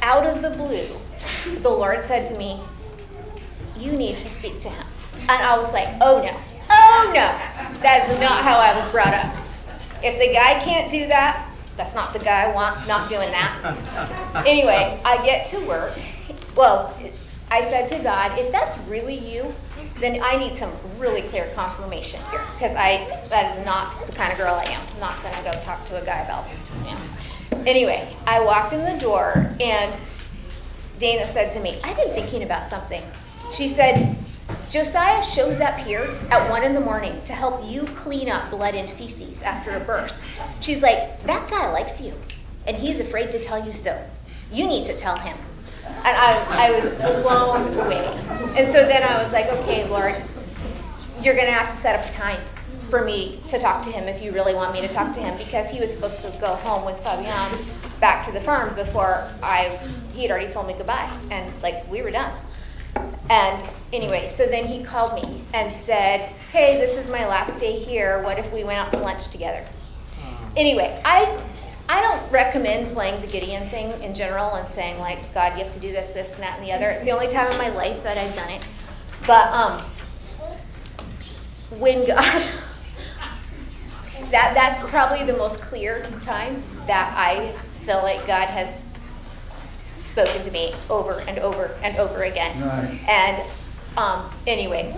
[0.00, 0.88] out of the blue,
[1.60, 2.60] the Lord said to me,
[3.76, 4.86] You need to speak to him.
[5.20, 6.34] And I was like, Oh no,
[6.70, 7.36] oh no,
[7.82, 9.36] that is not how I was brought up.
[10.02, 14.44] If the guy can't do that, that's not the guy I want, not doing that.
[14.46, 15.92] Anyway, I get to work.
[16.56, 16.96] Well,
[17.50, 19.52] I said to God, if that's really you,
[20.00, 24.32] then I need some really clear confirmation here because I that is not the kind
[24.32, 24.80] of girl I am.
[24.94, 26.46] I'm not going to go talk to a guy about
[26.84, 26.98] know.
[27.66, 29.96] Anyway, I walked in the door and
[30.98, 33.02] Dana said to me, I've been thinking about something.
[33.52, 34.16] She said,
[34.72, 38.74] Josiah shows up here at one in the morning to help you clean up blood
[38.74, 40.26] and feces after a birth.
[40.60, 42.14] She's like, that guy likes you,
[42.66, 44.02] and he's afraid to tell you so.
[44.50, 45.36] You need to tell him.
[45.84, 46.86] And I, I was
[47.22, 48.06] blown away.
[48.56, 50.16] And so then I was like, okay, Lord,
[51.20, 52.40] you're going to have to set up a time
[52.88, 55.36] for me to talk to him if you really want me to talk to him
[55.36, 57.62] because he was supposed to go home with Fabian
[58.00, 59.78] back to the farm before I
[60.14, 62.32] he had already told me goodbye and like we were done.
[63.30, 67.78] And anyway, so then he called me and said, "Hey, this is my last day
[67.78, 68.22] here.
[68.22, 69.64] What if we went out to lunch together?"
[70.56, 71.40] Anyway, I
[71.88, 75.72] I don't recommend playing the Gideon thing in general and saying like, God, you have
[75.72, 76.88] to do this, this, and that, and the other.
[76.88, 78.62] It's the only time in my life that I've done it.
[79.26, 79.82] But um,
[81.78, 82.48] when God,
[84.30, 87.52] that that's probably the most clear time that I
[87.84, 88.80] feel like God has
[90.04, 92.60] spoken to me over and over and over again.
[92.62, 93.00] Right.
[93.08, 93.42] And
[93.96, 94.94] um, anyway,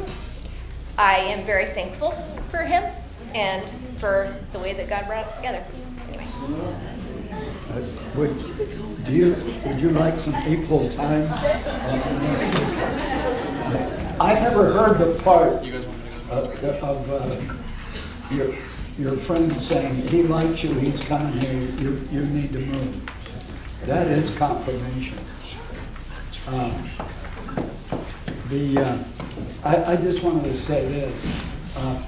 [0.96, 2.12] I am very thankful
[2.50, 2.84] for him
[3.34, 3.68] and
[3.98, 5.64] for the way that God brought us together.
[6.08, 6.26] Anyway.
[7.70, 7.80] Uh,
[8.14, 9.36] Would, do you,
[9.66, 11.26] would you like some equal time?
[14.20, 15.54] I never heard the part
[16.30, 18.54] of, of uh, your,
[18.96, 23.10] your friend saying, he likes you, he's coming here, you, you need to move.
[23.86, 25.18] That is confirmation.
[26.46, 26.88] Um,
[28.48, 28.98] The, uh,
[29.64, 31.26] I, I just wanted to say this.
[31.76, 32.02] Uh,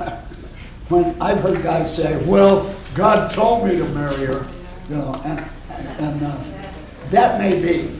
[0.88, 4.46] when I've heard guys say, "Well, God told me to marry her,"
[4.88, 5.44] you know, and
[5.98, 6.44] and uh,
[7.10, 7.90] that may be,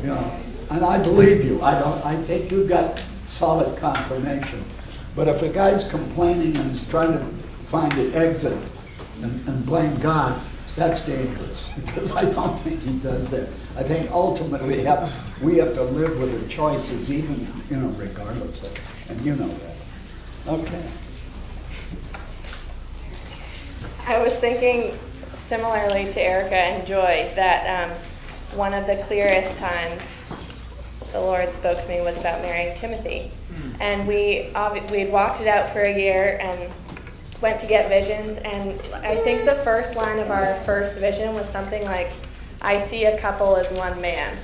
[0.00, 0.38] you know,
[0.70, 1.62] and I believe you.
[1.62, 2.04] I don't.
[2.04, 4.62] I think you've got solid confirmation.
[5.16, 7.24] But if a guy's complaining and is trying to
[7.64, 8.58] find an exit
[9.22, 10.40] and, and blame God,
[10.76, 13.48] that's dangerous because I don't think he does that.
[13.76, 15.12] I think ultimately have,
[15.42, 18.76] we have to live with the choices, even you know, regardless of,
[19.08, 19.74] and you know that.
[20.48, 20.82] Okay.
[24.06, 24.98] I was thinking
[25.34, 27.96] similarly to Erica and Joy that um,
[28.56, 30.24] one of the clearest times
[31.12, 33.30] the Lord spoke to me was about marrying Timothy.
[33.80, 34.50] And we
[34.90, 36.72] we'd walked it out for a year and
[37.42, 38.38] went to get visions.
[38.38, 42.12] And I think the first line of our first vision was something like,
[42.62, 44.38] I see a couple as one man.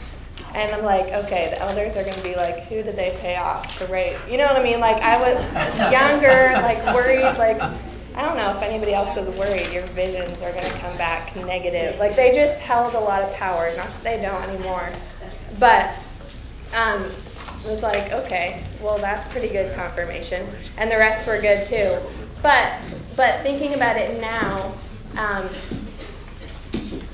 [0.54, 3.36] And I'm like, okay, the elders are going to be like, who did they pay
[3.36, 4.16] off to rape?
[4.28, 4.80] You know what I mean?
[4.80, 7.60] Like, I was younger, like, worried, like,
[8.14, 11.36] I don't know if anybody else was worried your visions are going to come back
[11.36, 11.98] negative.
[12.00, 13.72] Like, they just held a lot of power.
[13.76, 14.90] Not that they don't anymore.
[15.60, 15.94] But
[16.74, 20.48] um, it was like, okay, well, that's pretty good confirmation.
[20.76, 21.98] And the rest were good too.
[22.42, 22.74] But,
[23.16, 24.72] but thinking about it now,
[25.16, 25.48] um,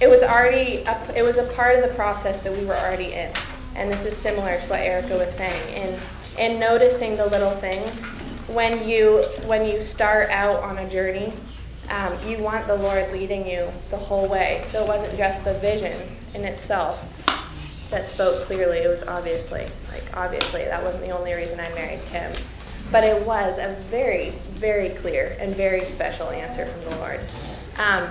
[0.01, 3.13] it was already a, it was a part of the process that we were already
[3.13, 3.33] in.
[3.75, 5.75] And this is similar to what erica was saying.
[5.75, 5.99] In
[6.39, 8.05] in noticing the little things
[8.49, 11.33] when you when you start out on a journey
[11.91, 14.61] um, you want the lord leading you the whole way.
[14.63, 16.01] So it wasn't just the vision
[16.35, 17.11] in itself
[17.91, 18.79] that spoke clearly.
[18.79, 22.33] It was obviously like obviously that wasn't the only reason i married tim
[22.95, 27.21] but it was a very very clear and very special answer from the lord
[27.79, 28.09] um,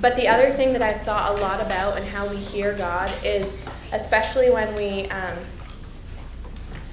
[0.00, 3.12] but the other thing that I've thought a lot about and how we hear God
[3.22, 3.60] is,
[3.92, 5.38] especially when we um,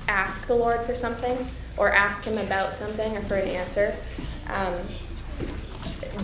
[0.08, 1.48] ask the Lord for something
[1.78, 3.96] or ask Him about something or for an answer,
[4.48, 4.74] um,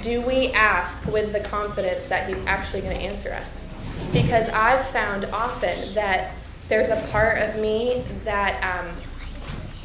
[0.02, 3.66] do we ask with the confidence that He's actually going to answer us?
[4.12, 6.34] Because I've found often that
[6.68, 8.94] there's a part of me that um,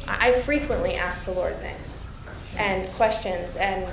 [0.07, 2.01] I frequently ask the Lord things
[2.57, 3.87] and questions and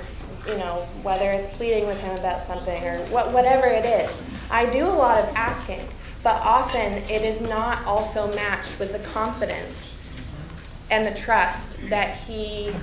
[0.47, 4.21] you know, whether it's pleading with him about something or what, whatever it is.
[4.49, 5.87] I do a lot of asking,
[6.23, 9.99] but often it is not also matched with the confidence
[10.89, 12.73] and the trust that he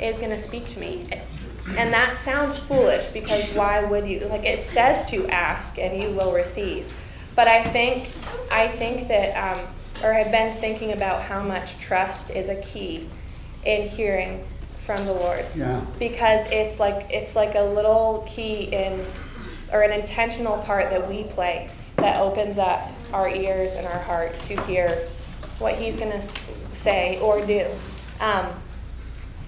[0.00, 1.08] is going to speak to me.
[1.76, 4.26] And that sounds foolish because why would you?
[4.26, 6.92] Like it says to ask and you will receive.
[7.36, 8.10] But I think,
[8.50, 9.66] I think that, um,
[10.02, 13.08] or I've been thinking about how much trust is a key
[13.64, 14.44] in hearing
[14.78, 15.46] from the Lord.
[15.54, 15.84] Yeah.
[15.98, 19.04] Because it's like it's like a little key in
[19.72, 24.40] or an intentional part that we play that opens up our ears and our heart
[24.42, 25.08] to hear
[25.58, 26.22] what He's going to
[26.72, 27.66] say or do,
[28.20, 28.48] um,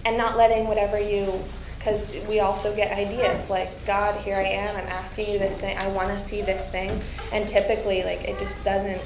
[0.05, 1.43] and not letting whatever you.
[1.79, 4.75] Because we also get ideas like, God, here I am.
[4.75, 5.77] I'm asking you this thing.
[5.77, 6.99] I want to see this thing,
[7.31, 9.03] and typically, like it just doesn't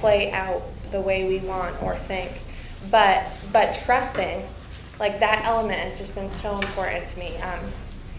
[0.00, 2.32] play out the way we want or think.
[2.90, 4.46] But but trusting
[4.98, 7.36] like that element has just been so important to me.
[7.38, 7.60] Um,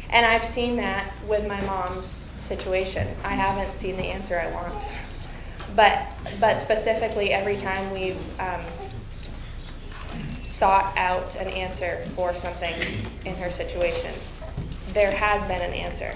[0.10, 3.08] and I've seen that with my mom's situation.
[3.24, 4.88] I haven't seen the answer I want,
[5.76, 8.62] but but specifically every time we've um,
[10.42, 12.74] sought out an answer for something
[13.26, 14.14] in her situation.
[14.94, 16.12] There has been an answer.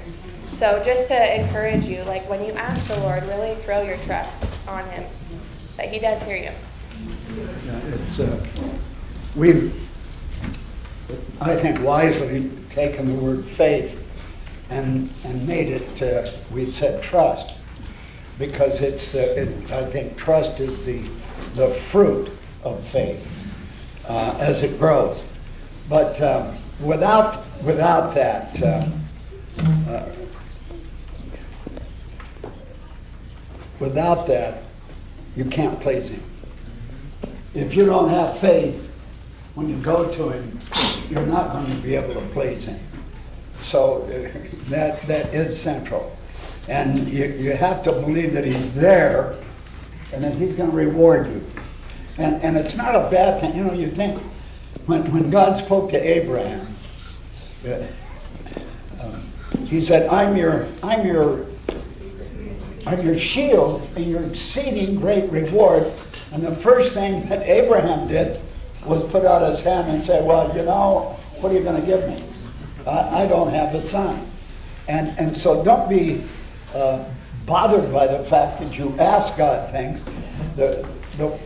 [0.47, 4.45] So just to encourage you, like when you ask the Lord, really throw your trust
[4.67, 5.03] on Him,
[5.77, 6.51] that He does hear you.
[7.65, 8.45] Yeah, It's, uh,
[9.35, 9.75] we've,
[11.39, 14.07] I think wisely taken the word faith
[14.69, 17.55] and, and made it, uh, we've said trust.
[18.39, 21.03] Because it's, uh, it, I think trust is the,
[21.53, 22.31] the fruit
[22.63, 23.29] of faith
[24.07, 25.23] uh, as it grows.
[25.89, 28.87] But um, without, without that, uh,
[29.89, 30.11] uh,
[33.79, 34.63] without that,
[35.35, 36.23] you can't please Him.
[37.53, 38.91] If you don't have faith,
[39.55, 40.59] when you go to Him,
[41.09, 42.79] you're not going to be able to please Him.
[43.61, 46.15] So uh, that, that is central.
[46.67, 49.35] And you, you have to believe that He's there
[50.13, 51.45] and that He's going to reward you.
[52.17, 53.55] And, and it's not a bad thing.
[53.55, 54.19] You know, you think
[54.85, 56.67] when, when God spoke to Abraham,
[57.67, 57.87] uh,
[59.01, 59.23] um,
[59.65, 61.45] He said, I'm your, I'm your
[62.85, 65.93] I'm your shield and your exceeding great reward.
[66.31, 68.39] And the first thing that Abraham did
[68.85, 71.85] was put out his hand and say, Well, you know, what are you going to
[71.85, 72.23] give me?
[72.87, 74.27] I, I don't have a son.
[74.87, 76.23] And, and so don't be
[76.73, 77.03] uh,
[77.45, 80.03] bothered by the fact that you ask God things.
[80.55, 81.37] The, the,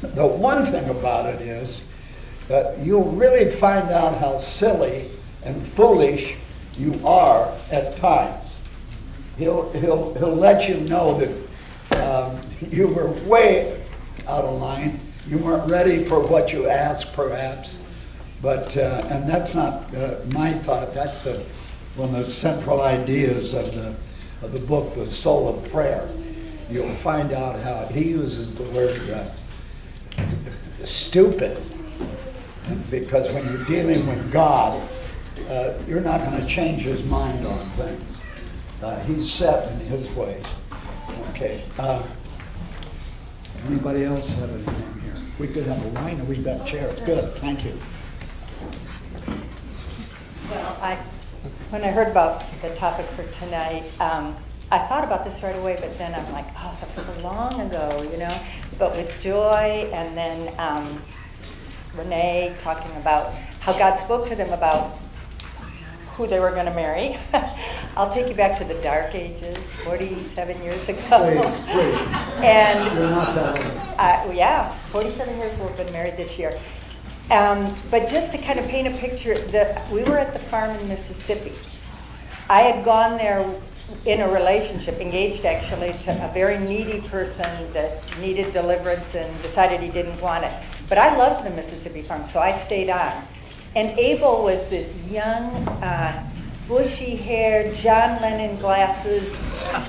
[0.00, 1.82] the one thing about it is
[2.48, 5.10] that you'll really find out how silly
[5.44, 6.36] and foolish
[6.78, 8.45] you are at times
[9.36, 13.84] he'll, let you know that um, you were way
[14.26, 15.00] out of line.
[15.26, 17.80] You weren't ready for what you asked, perhaps.
[18.42, 21.44] But, uh, and that's not uh, my thought, that's the,
[21.96, 23.94] one of the central ideas of the,
[24.42, 26.08] of the book, The Soul of Prayer.
[26.70, 29.24] You'll find out how he uses the word uh,
[30.84, 31.62] stupid.
[32.90, 34.82] Because when you're dealing with God,
[35.48, 38.15] uh, you're not going to change his mind on things.
[38.82, 40.44] Uh, he's set in his ways.
[41.30, 41.62] Okay.
[41.78, 42.02] Uh,
[43.66, 45.14] anybody else have anything here?
[45.38, 46.98] We could have a line and we've got chairs.
[47.00, 47.32] Good.
[47.36, 47.74] Thank you.
[50.50, 50.96] Well, I,
[51.70, 54.36] when I heard about the topic for tonight, um,
[54.70, 57.60] I thought about this right away, but then I'm like, oh, that was so long
[57.60, 58.40] ago, you know.
[58.78, 61.02] But with Joy and then um,
[61.96, 64.98] Renee talking about how God spoke to them about
[66.14, 67.16] who they were going to marry.
[67.96, 71.00] I'll take you back to the dark ages, 47 years ago.
[71.00, 72.44] Please, please.
[72.44, 73.68] and You're not that old.
[73.98, 76.58] uh, yeah, 47 years we've been married this year.
[77.30, 80.70] Um, but just to kind of paint a picture, the, we were at the farm
[80.78, 81.52] in Mississippi.
[82.50, 83.50] I had gone there
[84.04, 89.80] in a relationship, engaged actually to a very needy person that needed deliverance and decided
[89.80, 90.52] he didn't want it.
[90.88, 93.24] But I loved the Mississippi farm, so I stayed on.
[93.74, 95.50] And Abel was this young,
[95.82, 96.28] uh,
[96.68, 99.36] bushy hair, John Lennon glasses,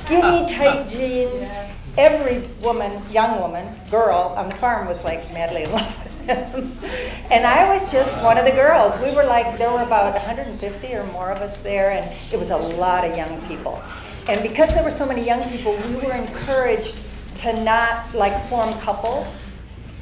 [0.02, 1.50] skinny tight jeans.
[1.98, 6.78] Every woman, young woman, girl on the farm was like madly in love with him.
[7.32, 8.96] and I was just one of the girls.
[9.00, 12.52] We were like, there were about 150 or more of us there, and it was
[12.52, 13.82] a lot of young people.
[14.30, 17.02] And because there were so many young people, we were encouraged
[17.36, 19.44] to not like form couples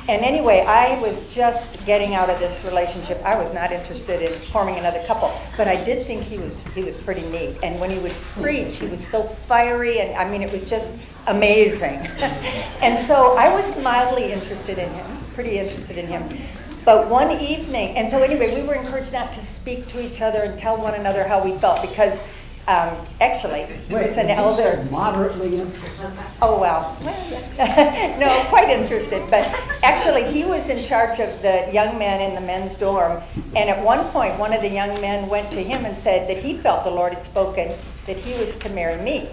[0.08, 3.20] and anyway, I was just getting out of this relationship.
[3.26, 6.84] I was not interested in forming another couple, but I did think he was he
[6.84, 7.58] was pretty neat.
[7.64, 10.94] And when he would preach, he was so fiery, and I mean, it was just
[11.26, 11.98] amazing.
[12.82, 16.38] and so I was mildly interested in him, pretty interested in him.
[16.86, 20.44] But one evening, and so anyway, we were encouraged not to speak to each other
[20.44, 22.22] and tell one another how we felt because
[22.68, 24.84] Um, actually, he Wait, was an elder.
[24.90, 26.12] moderately interested?
[26.42, 29.22] Oh, well, well, no, quite interested.
[29.30, 29.46] But
[29.84, 33.22] actually, he was in charge of the young men in the men's dorm.
[33.56, 36.42] And at one point, one of the young men went to him and said that
[36.42, 39.30] he felt the Lord had spoken that he was to marry me.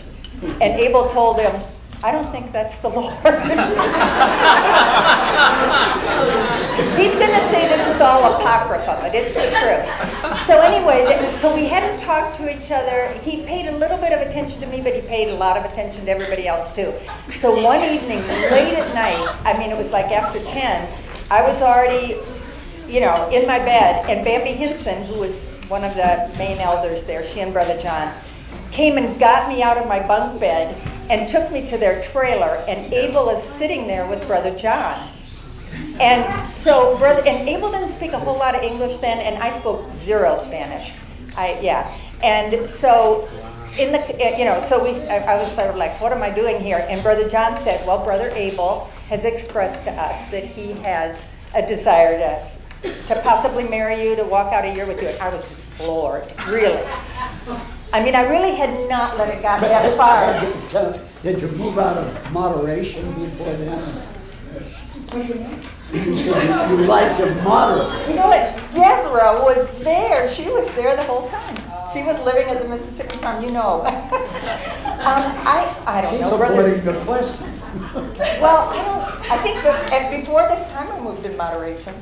[0.61, 1.63] And Abel told him,
[2.05, 3.13] I don't think that's the Lord.
[6.99, 10.41] He's going to say this is all apocrypha, but it's the truth.
[10.47, 13.13] So anyway, th- so we hadn't talked to each other.
[13.21, 15.65] He paid a little bit of attention to me, but he paid a lot of
[15.65, 16.93] attention to everybody else too.
[17.31, 18.19] So one evening,
[18.51, 20.89] late at night, I mean, it was like after 10,
[21.31, 22.17] I was already,
[22.89, 27.05] you know, in my bed, and Bambi Hinson, who was one of the main elders
[27.05, 28.13] there, she and Brother John,
[28.73, 30.77] came and got me out of my bunk bed
[31.13, 35.11] and took me to their trailer, and Abel is sitting there with Brother John.
[36.01, 39.51] And so, brother, and Abel didn't speak a whole lot of English then, and I
[39.59, 40.93] spoke zero Spanish.
[41.37, 43.29] I yeah, and so
[43.79, 46.23] in the eh, you know, so we I, I was sort of like, what am
[46.23, 46.85] I doing here?
[46.89, 51.67] And brother John said, well, brother Abel has expressed to us that he has a
[51.67, 52.51] desire to
[53.07, 55.09] to possibly marry you, to walk out a year with you.
[55.09, 56.83] And I was just floored, really.
[57.93, 60.41] I mean, I really had not let it get that far.
[60.41, 63.79] Did- did- you move out of moderation before then?
[63.79, 65.61] What do you mean?
[65.93, 68.09] You said you liked to moderate.
[68.09, 68.57] You know what?
[68.71, 70.27] Deborah was there.
[70.33, 71.57] She was there the whole time.
[71.93, 73.83] She was living at the Mississippi farm, you know.
[73.87, 73.93] um,
[75.45, 76.63] I, I don't She's know, brother.
[76.75, 77.37] avoiding the question.
[78.41, 81.95] Well, I don't, I think that before this time I moved in moderation.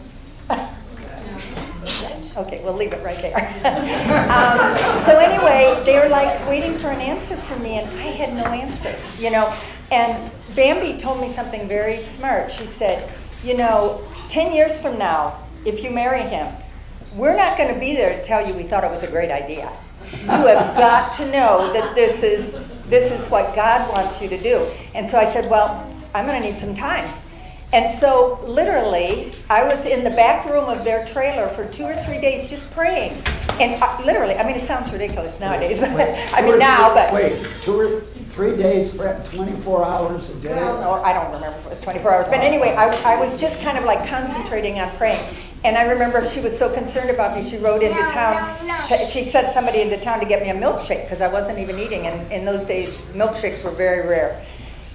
[2.37, 3.37] Okay, we'll leave it right there.
[4.31, 8.33] Um, So anyway, they were like waiting for an answer from me and I had
[8.35, 9.55] no answer, you know?
[9.91, 12.53] And Bambi told me something very smart.
[12.53, 13.11] She said,
[13.43, 16.55] you know, 10 years from now, if you marry him,
[17.15, 19.31] we're not going to be there to tell you we thought it was a great
[19.31, 19.71] idea.
[20.23, 24.39] You have got to know that this is, this is what God wants you to
[24.39, 24.67] do.
[24.95, 27.13] And so I said, well, I'm going to need some time.
[27.73, 31.95] And so, literally, I was in the back room of their trailer for two or
[32.03, 33.13] three days just praying.
[33.61, 35.91] And uh, literally, I mean, it sounds ridiculous nowadays, but
[36.35, 37.13] I mean, now, three- but.
[37.15, 40.49] Wait, two or three days, prep, 24 hours a day?
[40.55, 42.27] Well, no, I don't remember if it was 24 hours.
[42.29, 45.23] But anyway, I, I was just kind of like concentrating on praying.
[45.63, 48.67] And I remember she was so concerned about me, she rode into town.
[48.89, 51.79] to- She sent somebody into town to get me a milkshake because I wasn't even
[51.79, 52.07] eating.
[52.07, 54.43] And in those days, milkshakes were very rare.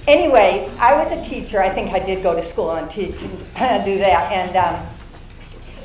[0.07, 1.61] Anyway, I was a teacher.
[1.61, 3.39] I think I did go to school and teach and
[3.85, 4.31] do that.
[4.31, 4.85] And um,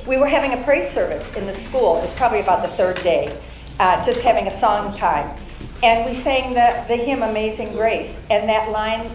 [0.07, 1.97] we were having a praise service in the school.
[1.99, 3.41] It was probably about the third day,
[3.79, 5.35] uh, just having a song time.
[5.83, 8.18] And we sang the, the hymn Amazing Grace.
[8.29, 9.11] And that line,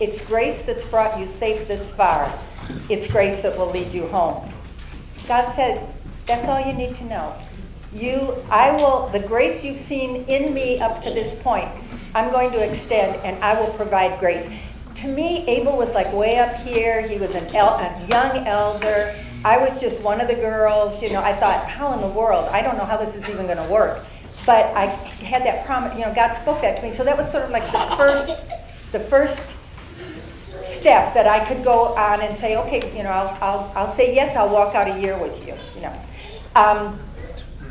[0.00, 2.32] it's grace that's brought you safe this far.
[2.88, 4.50] It's grace that will lead you home.
[5.28, 5.86] God said,
[6.24, 7.36] that's all you need to know.
[7.92, 11.68] You, I will, the grace you've seen in me up to this point,
[12.16, 14.48] I'm going to extend and I will provide grace.
[14.94, 17.06] To me, Abel was like way up here.
[17.06, 19.14] He was an el- a young elder.
[19.44, 21.02] I was just one of the girls.
[21.02, 22.48] You know, I thought, how in the world?
[22.48, 24.02] I don't know how this is even going to work.
[24.46, 25.94] But I had that promise.
[25.94, 26.90] You know, God spoke that to me.
[26.90, 28.46] So that was sort of like the first,
[28.92, 29.54] the first
[30.62, 34.14] step that I could go on and say, okay, you know, I'll, I'll, I'll say
[34.14, 36.00] yes, I'll walk out a year with you, you know.
[36.54, 36.98] Um,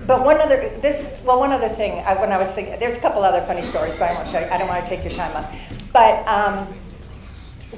[0.07, 2.99] but one other, this, well, one other thing, I, when I was thinking, there's a
[2.99, 5.51] couple other funny stories, but I won't I don't want to take your time up.
[5.91, 6.67] But um,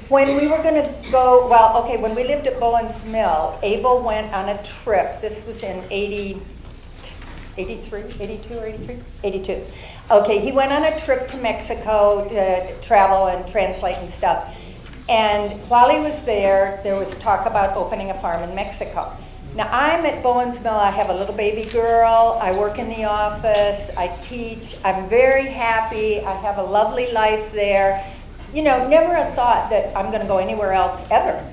[0.08, 4.02] when we were going to go, well, okay, when we lived at Bowen's Mill, Abel
[4.02, 5.20] went on a trip.
[5.20, 6.40] This was in 80,
[7.56, 8.98] 83, 82 or 83?
[9.24, 9.64] 82.
[10.10, 14.54] Okay, he went on a trip to Mexico to travel and translate and stuff.
[15.08, 19.16] And while he was there, there was talk about opening a farm in Mexico.
[19.58, 20.72] Now, I'm at Bowen's Mill.
[20.72, 22.38] I have a little baby girl.
[22.40, 23.90] I work in the office.
[23.96, 24.76] I teach.
[24.84, 26.20] I'm very happy.
[26.20, 28.08] I have a lovely life there.
[28.54, 31.44] You know, never a thought that I'm going to go anywhere else ever.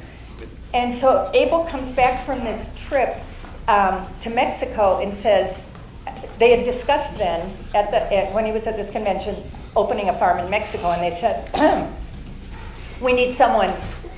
[0.72, 3.18] And so Abel comes back from this trip
[3.68, 5.64] um, to Mexico and says,
[6.38, 9.42] they had discussed then at the at, when he was at this convention
[9.76, 11.50] opening a farm in Mexico, and they said,
[13.02, 13.74] we need someone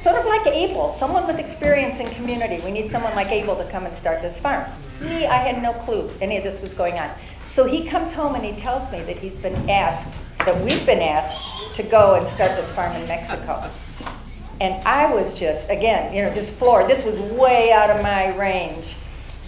[0.08, 2.62] sort of like Abel, someone with experience in community.
[2.64, 4.64] We need someone like Abel to come and start this farm.
[5.02, 7.12] Me, I had no clue any of this was going on.
[7.50, 10.08] So he comes home and he tells me that he's been asked,
[10.46, 13.70] that we've been asked to go and start this farm in Mexico.
[14.62, 16.90] And I was just, again, you know, just floored.
[16.90, 18.96] This was way out of my range.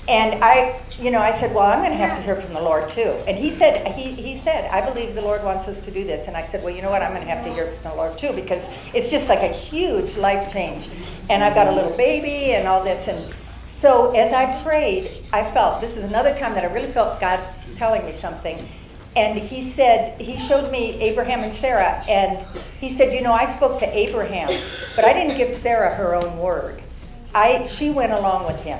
[0.09, 2.61] And I, you know, I said, well, I'm going to have to hear from the
[2.61, 3.13] Lord too.
[3.27, 6.27] And he said, he, he said, I believe the Lord wants us to do this.
[6.27, 7.03] And I said, well, you know what?
[7.03, 9.53] I'm going to have to hear from the Lord too because it's just like a
[9.53, 10.89] huge life change.
[11.29, 13.07] And I've got a little baby and all this.
[13.07, 13.31] And
[13.61, 17.39] so as I prayed, I felt this is another time that I really felt God
[17.75, 18.67] telling me something.
[19.15, 22.03] And he said, he showed me Abraham and Sarah.
[22.09, 22.43] And
[22.79, 24.49] he said, you know, I spoke to Abraham,
[24.95, 26.81] but I didn't give Sarah her own word.
[27.35, 28.79] I, she went along with him.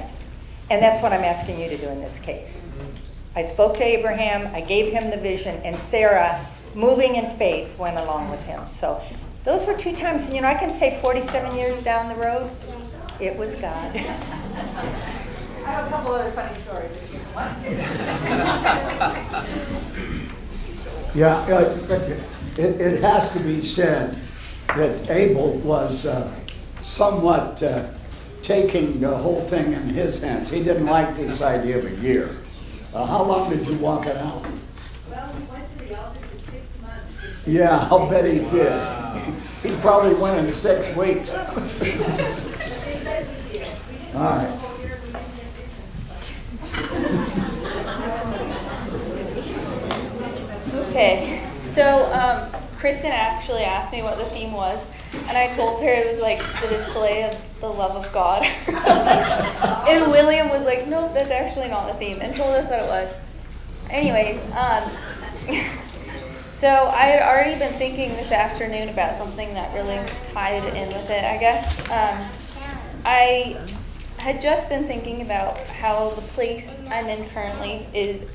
[0.70, 2.64] And that's what I'm asking you to do in this case.
[3.36, 6.46] I spoke to Abraham, I gave him the vision, and Sarah,
[6.76, 8.68] moving in faith, went along with him.
[8.68, 9.02] So
[9.44, 12.52] those were two times, and you know, I can say 47 years down the road,
[13.20, 13.96] it was God.
[13.96, 17.58] I have a couple other funny stories if you want.
[21.16, 21.80] Yeah, uh,
[22.58, 24.16] it, it has to be said
[24.68, 26.32] that Abel was uh,
[26.82, 27.88] somewhat uh,
[28.50, 30.50] taking the whole thing in his hands.
[30.50, 32.36] He didn't like this idea of a year.
[32.96, 34.44] Uh, how long did you walk it out?
[35.08, 37.46] Well, we went to the altar for six months.
[37.46, 38.74] Yeah, I'll bet he did.
[39.62, 41.30] He probably went in six weeks.
[41.32, 41.40] All
[44.16, 44.60] right.
[50.90, 54.84] Okay, so um, Kristen actually asked me what the theme was,
[55.14, 58.78] and I told her it was like the display of the love of God or
[58.80, 59.24] something.
[59.90, 62.88] and William was like, nope, that's actually not the theme, and told us what it
[62.88, 63.16] was.
[63.90, 64.92] Anyways, um,
[66.52, 71.10] so I had already been thinking this afternoon about something that really tied in with
[71.10, 71.80] it, I guess.
[71.90, 72.30] Um,
[73.04, 73.58] I
[74.18, 78.30] had just been thinking about how the place I'm in currently is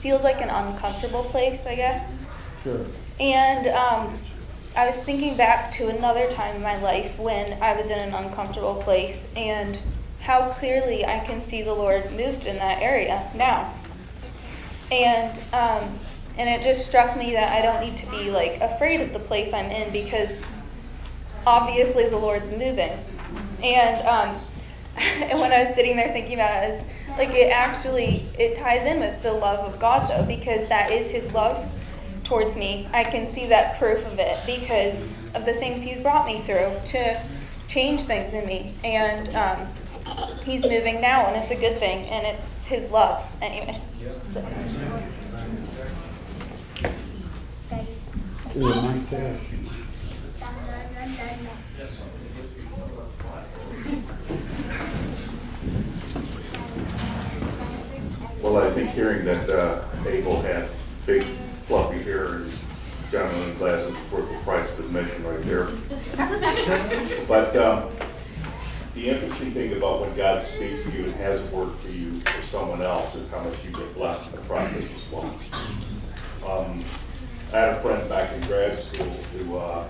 [0.00, 2.14] feels like an uncomfortable place, I guess.
[2.62, 2.84] Sure.
[3.18, 4.18] And um,
[4.76, 8.14] I was thinking back to another time in my life when I was in an
[8.14, 9.80] uncomfortable place and
[10.20, 13.74] how clearly I can see the Lord moved in that area now.
[14.92, 15.98] And um,
[16.38, 19.18] and it just struck me that I don't need to be like afraid of the
[19.18, 20.46] place I'm in because
[21.46, 22.92] obviously the Lord's moving.
[23.62, 24.40] And um,
[24.96, 26.84] and when I was sitting there thinking about it, I was
[27.18, 31.10] like, it actually it ties in with the love of God though, because that is
[31.10, 31.66] His love
[32.30, 32.88] towards me.
[32.92, 36.72] I can see that proof of it because of the things He's brought me through
[36.84, 37.20] to
[37.66, 39.68] change things in me, and um,
[40.44, 43.92] He's moving now, and it's a good thing, and it's His love, anyways.
[44.30, 44.46] So.
[58.40, 60.68] Well, I think hearing that uh, Abel had
[61.06, 61.26] big
[61.70, 62.52] fluffy hair and
[63.12, 65.68] John Lennon glasses worth the price of admission right there.
[67.28, 67.88] But um,
[68.96, 72.42] the interesting thing about when God speaks to you and has worked for you for
[72.42, 75.32] someone else is how much you get blessed in the process as well.
[76.44, 76.82] Um,
[77.52, 79.86] I had a friend back in grad school who, uh,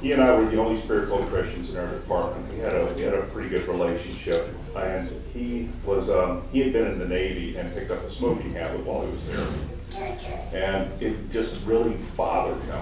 [0.00, 2.50] he and I were the only spiritual Christians in our department.
[2.54, 4.48] We had a, we had a pretty good relationship.
[4.74, 8.54] And he was, um, he had been in the Navy and picked up a smoking
[8.54, 9.46] habit while he was there.
[10.52, 12.80] And it just really bothered him.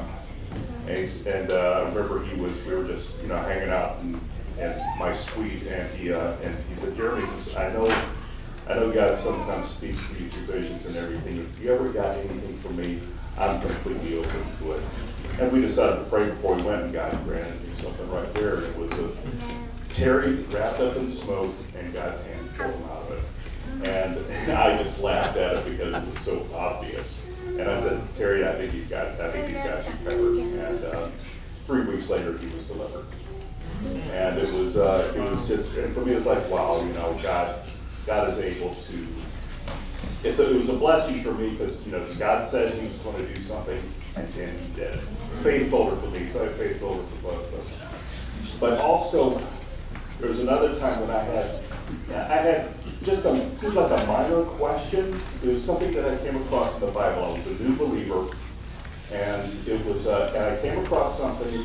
[0.87, 3.99] And, he's- and uh, I remember he was, we were just, you know, hanging out
[4.01, 4.21] in,
[4.59, 7.89] in my suite and he, uh, and he said, Jeremy, he says, I know,
[8.69, 11.39] I know God sometimes speaks to you through visions and everything.
[11.39, 13.01] If you ever got anything from me,
[13.37, 14.83] I'm completely open to it.
[15.39, 18.61] And we decided to pray before we went and God granted me something right there.
[18.63, 19.11] It was a
[19.93, 23.08] Terry wrapped up in smoke and God's hand pulled him out.
[23.87, 27.23] And I just laughed at it because it was so obvious.
[27.47, 30.37] And I said, Terry, I think he's got, I think he's got you covered.
[30.39, 31.09] And uh,
[31.67, 33.07] three weeks later, he was delivered.
[34.13, 37.19] And it was, uh, it was just, and for me, it's like, wow, you know,
[37.23, 37.61] God,
[38.07, 39.07] God is able to
[40.25, 42.97] it's a, it was a blessing for me because, you know, God said he was
[42.99, 43.81] going to do something
[44.17, 45.01] and then he did it.
[45.43, 48.59] Faith builder for me, faith builder for both of us.
[48.59, 49.41] But also,
[50.19, 51.61] there was another time when I had,
[52.11, 52.69] I had
[53.05, 55.21] just a, it seemed like a minor question.
[55.43, 57.25] It was something that I came across in the Bible.
[57.25, 58.29] I was a new believer.
[59.13, 61.65] And it was, uh, and I came across something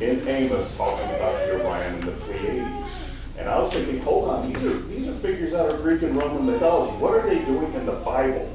[0.00, 2.92] in Amos talking about Orion and in the Pleiades.
[3.36, 6.16] And I was thinking, hold on, these are these are figures out of Greek and
[6.16, 6.96] Roman mythology.
[6.98, 8.48] What are they doing in the Bible?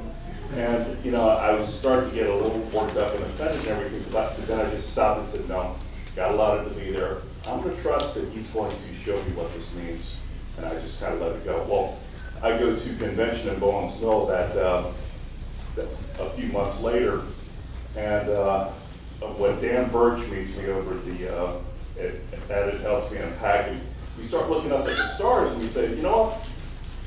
[0.56, 3.68] And you know, I was starting to get a little worked up and offended and
[3.68, 5.76] everything, but then I just stopped and said, no,
[6.16, 7.22] God allowed it to be there.
[7.48, 10.18] I'm going to trust that He's going to show me what this means,
[10.58, 11.66] and I just kind of let it go.
[11.70, 11.98] Well,
[12.44, 14.92] I go to convention in Bowens Mill that, uh,
[15.76, 15.88] that
[16.20, 17.22] a few months later,
[17.96, 18.68] and uh,
[19.38, 21.60] when Dan Birch meets me over at the uh,
[21.96, 23.78] it helps me unpack it
[24.18, 26.48] we start looking up at the stars and we say, you know what?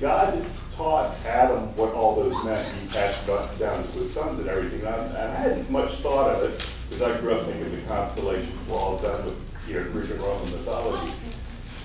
[0.01, 2.67] God taught Adam what all those meant.
[2.81, 4.81] He passed it down to his sons and everything.
[4.81, 7.83] And I, and I hadn't much thought of it because I grew up thinking the
[7.83, 9.37] constellations were all done with
[9.69, 11.15] you know, Greek and Roman mythology.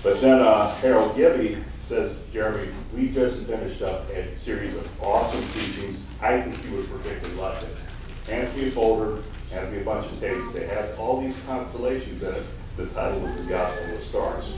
[0.03, 5.43] But then uh, Harold Gibby says, Jeremy, we just finished up a series of awesome
[5.49, 6.03] teachings.
[6.21, 8.31] I think you would particularly love it.
[8.31, 10.51] Anthony Boulder, Anthony a bunch of tapes.
[10.53, 12.45] They had all these constellations in it.
[12.77, 14.55] The title was The Gospel of Stars.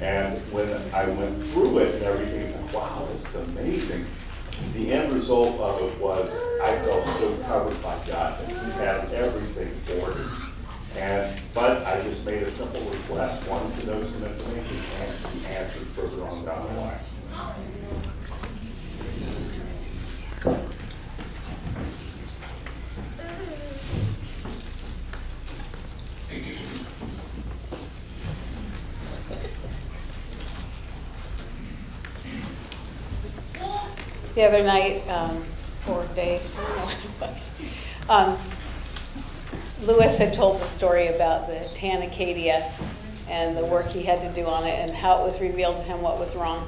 [0.00, 4.06] And when I went through it and everything, it's like, wow, this is amazing.
[4.74, 6.30] The end result of it was
[6.62, 10.47] I felt so covered by God that He had everything for me.
[10.98, 15.46] And but I just made a simple request, wanted to know some information and be
[15.46, 16.98] answered further on down the line.
[34.38, 35.42] the other night, um,
[35.88, 37.48] or day, I don't know what it was.
[38.08, 38.38] Um,
[39.82, 42.72] Lewis had told the story about the Tan Acadia
[43.28, 45.82] and the work he had to do on it and how it was revealed to
[45.82, 46.66] him what was wrong.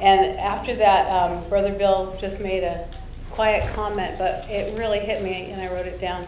[0.00, 2.88] And after that, um, Brother Bill just made a
[3.30, 6.26] quiet comment, but it really hit me, and I wrote it down.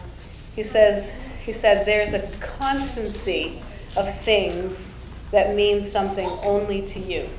[0.55, 1.11] He says,
[1.43, 3.61] he said, there's a constancy
[3.97, 4.89] of things
[5.31, 7.29] that mean something only to you.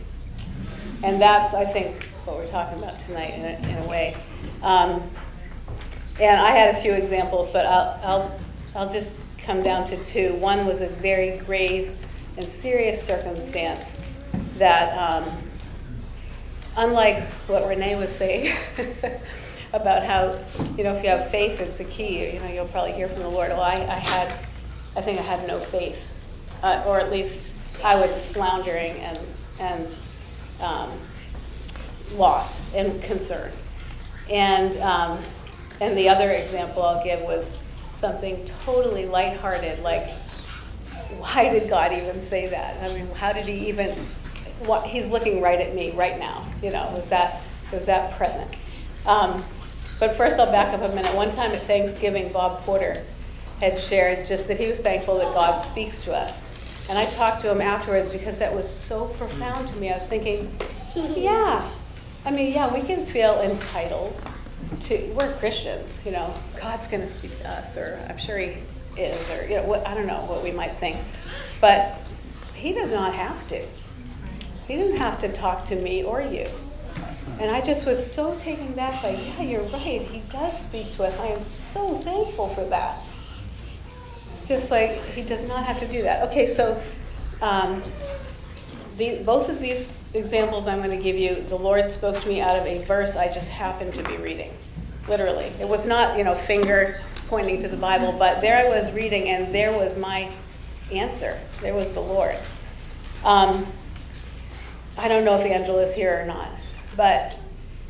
[1.04, 4.16] And that's, I think, what we're talking about tonight in a, in a way.
[4.62, 5.02] Um,
[6.20, 8.40] and I had a few examples, but I'll, I'll,
[8.74, 10.34] I'll just come down to two.
[10.34, 11.96] One was a very grave
[12.38, 13.98] and serious circumstance
[14.56, 15.30] that, um,
[16.76, 18.56] unlike what Renee was saying
[19.74, 20.38] about how,
[20.76, 23.20] you know, if you have faith, it's a key, you know, you'll probably hear from
[23.20, 23.50] the Lord.
[23.50, 24.28] Well, I, I had,
[24.96, 26.08] I think I had no faith,
[26.62, 27.52] uh, or at least
[27.84, 29.18] I was floundering and,
[29.58, 29.88] and
[30.60, 30.90] um,
[32.14, 33.54] lost and concerned.
[34.30, 35.18] And, um,
[35.80, 37.58] and the other example I'll give was
[38.02, 40.10] something totally lighthearted, like,
[41.18, 42.82] why did God even say that?
[42.82, 43.90] I mean, how did he even,
[44.66, 47.42] what, he's looking right at me right now, you know, was that,
[47.72, 48.52] was that present?
[49.06, 49.44] Um,
[50.00, 51.14] but first I'll back up a minute.
[51.14, 53.04] One time at Thanksgiving, Bob Porter
[53.60, 56.50] had shared just that he was thankful that God speaks to us.
[56.88, 59.90] And I talked to him afterwards because that was so profound to me.
[59.90, 60.52] I was thinking,
[60.96, 61.70] yeah,
[62.24, 64.20] I mean, yeah, we can feel entitled
[64.80, 68.56] to, we're Christians, you know, God's going to speak to us, or I'm sure He
[68.96, 70.96] is, or, you know, what, I don't know what we might think.
[71.60, 71.98] But
[72.54, 73.64] He does not have to.
[74.66, 76.46] He didn't have to talk to me or you.
[77.40, 81.04] And I just was so taken back by, yeah, you're right, He does speak to
[81.04, 81.18] us.
[81.18, 83.02] I am so thankful for that.
[84.46, 86.28] Just like He does not have to do that.
[86.28, 86.80] Okay, so
[87.40, 87.82] um,
[88.96, 92.40] the, both of these examples I'm going to give you, the Lord spoke to me
[92.40, 94.52] out of a verse I just happened to be reading.
[95.08, 95.52] Literally.
[95.60, 99.28] It was not, you know, finger pointing to the Bible, but there I was reading,
[99.28, 100.30] and there was my
[100.92, 101.38] answer.
[101.60, 102.36] There was the Lord.
[103.24, 103.66] Um,
[104.98, 106.50] I don't know if Angela's here or not,
[106.96, 107.38] but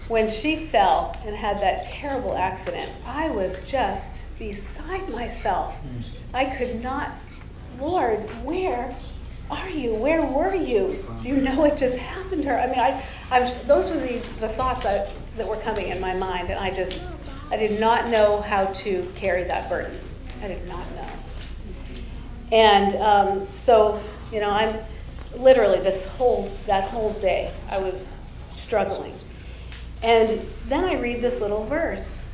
[0.09, 5.77] when she fell and had that terrible accident, I was just beside myself.
[6.33, 7.13] I could not,
[7.81, 8.97] Lord, where
[9.51, 9.95] are you?
[9.95, 11.05] Where were you?
[11.23, 12.59] Do you know what just happened to her?
[12.59, 16.15] I mean, I, I those were the, the thoughts I, that were coming in my
[16.15, 17.07] mind, and I just,
[17.51, 19.99] I did not know how to carry that burden.
[20.43, 21.09] I did not know.
[22.51, 24.79] And um, so, you know, I'm
[25.37, 28.13] literally this whole, that whole day, I was
[28.51, 29.19] struggling.
[30.03, 32.25] And then I read this little verse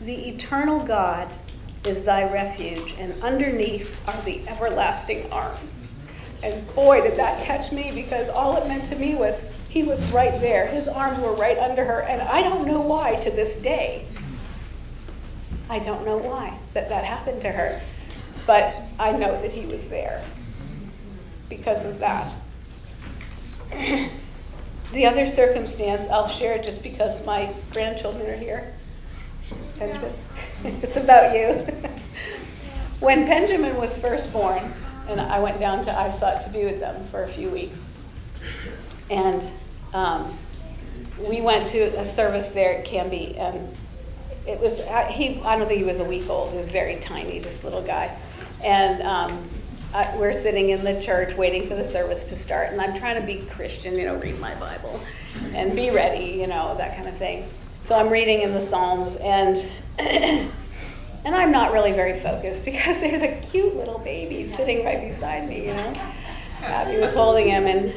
[0.00, 1.28] The eternal God
[1.86, 5.83] is thy refuge, and underneath are the everlasting arms.
[6.44, 10.04] And boy, did that catch me because all it meant to me was he was
[10.12, 10.66] right there.
[10.66, 12.02] His arms were right under her.
[12.02, 14.06] And I don't know why to this day.
[15.70, 17.80] I don't know why that that happened to her.
[18.46, 20.22] But I know that he was there
[21.48, 22.30] because of that.
[24.92, 28.74] the other circumstance I'll share just because my grandchildren are here.
[29.78, 30.12] Benjamin,
[30.82, 31.66] it's about you.
[33.00, 34.74] when Benjamin was first born,
[35.08, 37.84] and I went down to ISOT to be with them for a few weeks.
[39.10, 39.42] And
[39.92, 40.36] um,
[41.18, 43.76] we went to a service there at Canby, and
[44.46, 44.80] it was
[45.10, 45.40] he.
[45.42, 46.50] I don't think he was a week old.
[46.50, 48.16] He was very tiny, this little guy,
[48.64, 49.48] and um,
[49.94, 53.20] I, we're sitting in the church waiting for the service to start, and I'm trying
[53.20, 55.00] to be Christian, you know, read my Bible,
[55.54, 57.48] and be ready, you know, that kind of thing.
[57.80, 59.56] So I'm reading in the Psalms, and
[61.24, 65.48] and I'm not really very focused because there's a cute little baby sitting right beside
[65.48, 65.94] me, you know.
[66.62, 67.92] Abby was holding him, and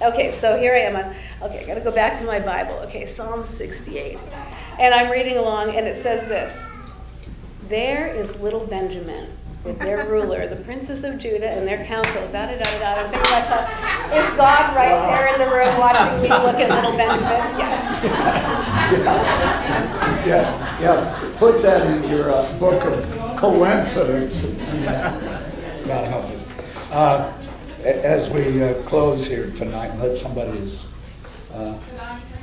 [0.00, 0.96] okay, so here I am.
[0.96, 1.12] I'm,
[1.42, 2.74] okay, I got to go back to my Bible.
[2.86, 4.18] Okay, Psalm 68,
[4.78, 6.56] and I'm reading along, and it says this:
[7.68, 9.26] There is little Benjamin
[9.64, 12.22] with their ruler, the princes of Judah and their council.
[12.28, 12.94] Da da da da.
[13.02, 13.68] I'm thinking to myself,
[14.12, 17.40] is God right there in the room watching me look at little Benjamin?
[17.58, 17.82] Yes.
[20.24, 24.72] Yeah, yeah, put that in your uh, book of coincidences.
[24.84, 26.40] God help you.
[26.92, 27.32] Uh,
[27.84, 30.72] As we uh, close here tonight, let somebody,
[31.52, 31.76] uh,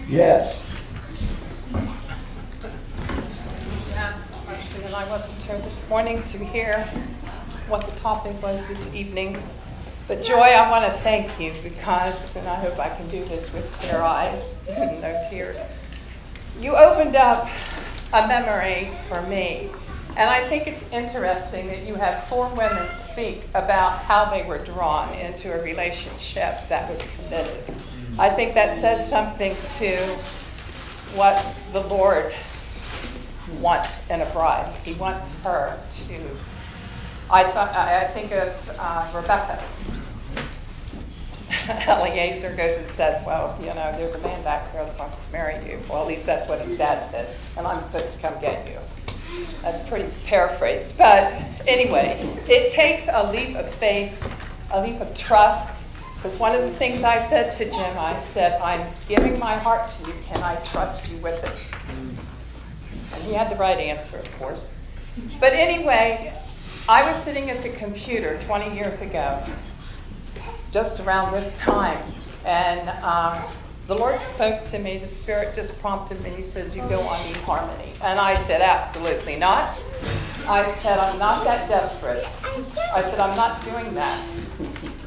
[0.09, 0.61] yes.
[4.83, 6.83] and I wasn't here this morning to hear
[7.69, 9.37] what the topic was this evening.
[10.07, 13.53] But Joy, I want to thank you because, and I hope I can do this
[13.53, 15.59] with clear eyes and no tears.
[16.59, 17.49] You opened up
[18.11, 19.69] a memory for me.
[20.17, 24.57] And I think it's interesting that you have four women speak about how they were
[24.57, 27.63] drawn into a relationship that was committed.
[28.17, 29.95] I think that says something to
[31.15, 32.33] what the Lord
[33.61, 34.73] wants in a bride.
[34.83, 36.37] He wants her to.
[37.31, 39.63] I thought I think of uh, Rebecca.
[41.87, 45.31] Eliezer goes and says, "Well, you know, there's a man back there that wants to
[45.31, 48.39] marry you." Well, at least that's what his dad says, and I'm supposed to come
[48.39, 48.77] get you.
[49.61, 51.31] That's pretty paraphrased, but
[51.67, 54.11] anyway, it takes a leap of faith,
[54.71, 55.83] a leap of trust,
[56.21, 59.87] Because one of the things I said to Jim, I said, I'm giving my heart
[59.87, 60.13] to you.
[60.25, 61.55] Can I trust you with it?
[63.13, 64.69] And he had the right answer, of course.
[65.39, 66.33] But anyway,
[66.89, 69.41] I was sitting at the computer 20 years ago,
[70.71, 72.01] just around this time,
[72.45, 73.41] and um,
[73.87, 74.99] the Lord spoke to me.
[74.99, 76.29] The Spirit just prompted me.
[76.29, 77.93] He says, You go on eHarmony.
[78.01, 79.75] And I said, Absolutely not.
[80.47, 82.23] I said, I'm not that desperate.
[82.93, 84.23] I said, I'm not doing that.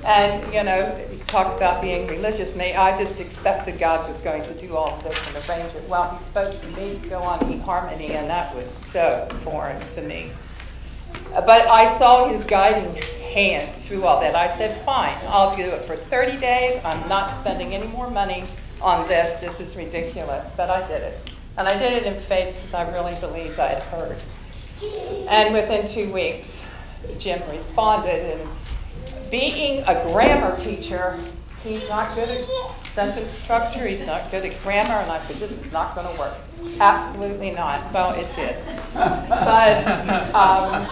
[0.04, 4.42] And, you know, you talk about being religious, and I just expected God was going
[4.42, 5.88] to do all of this and arrange it.
[5.88, 10.32] Well, He spoke to me go on eHarmony, and that was so foreign to me.
[11.34, 12.94] But I saw His guiding
[13.32, 14.34] hand through all that.
[14.34, 16.80] I said, fine, I'll do it for 30 days.
[16.84, 18.44] I'm not spending any more money
[18.80, 19.36] on this.
[19.36, 20.52] This is ridiculous.
[20.56, 21.30] But I did it.
[21.56, 24.16] And I did it in faith because I really believed I had heard.
[25.28, 26.64] And within two weeks,
[27.18, 28.38] Jim responded.
[28.38, 28.50] And
[29.30, 31.18] being a grammar teacher,
[31.64, 32.38] he's not good at
[32.84, 34.94] sentence structure, he's not good at grammar.
[34.94, 36.36] And I said, this is not going to work.
[36.78, 37.92] Absolutely not.
[37.92, 38.56] Well, it did.
[38.94, 39.86] But
[40.34, 40.82] um,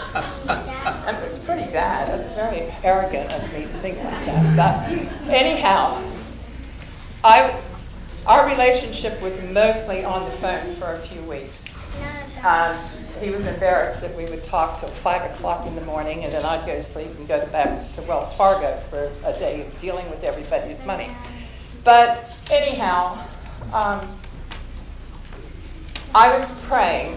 [1.08, 2.18] it was pretty bad.
[2.20, 4.56] It's very arrogant of me to think like that.
[4.56, 6.02] But anyhow,
[7.22, 7.60] I,
[8.26, 11.66] our relationship was mostly on the phone for a few weeks.
[12.42, 12.76] Um,
[13.20, 16.44] he was embarrassed that we would talk till 5 o'clock in the morning, and then
[16.44, 20.08] I'd go to sleep and go back to Wells Fargo for a day of dealing
[20.10, 21.10] with everybody's money.
[21.84, 23.22] But anyhow,
[23.72, 24.18] um,
[26.14, 27.16] I was praying,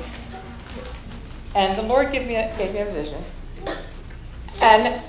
[1.56, 3.24] and the Lord gave me a, gave me a vision.
[4.62, 5.02] And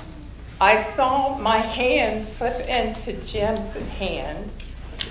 [0.61, 4.53] I saw my hand slip into Jim's hand,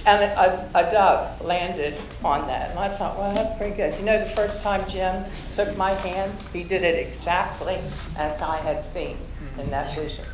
[0.06, 2.72] and a, a, dove landed on that.
[2.72, 3.96] And I thought, well, that's pretty good.
[3.96, 5.26] You know, the first time Jim
[5.56, 7.80] took my hand, he did it exactly
[8.18, 9.18] as I had seen
[9.58, 10.02] in that mm-hmm.
[10.02, 10.26] vision.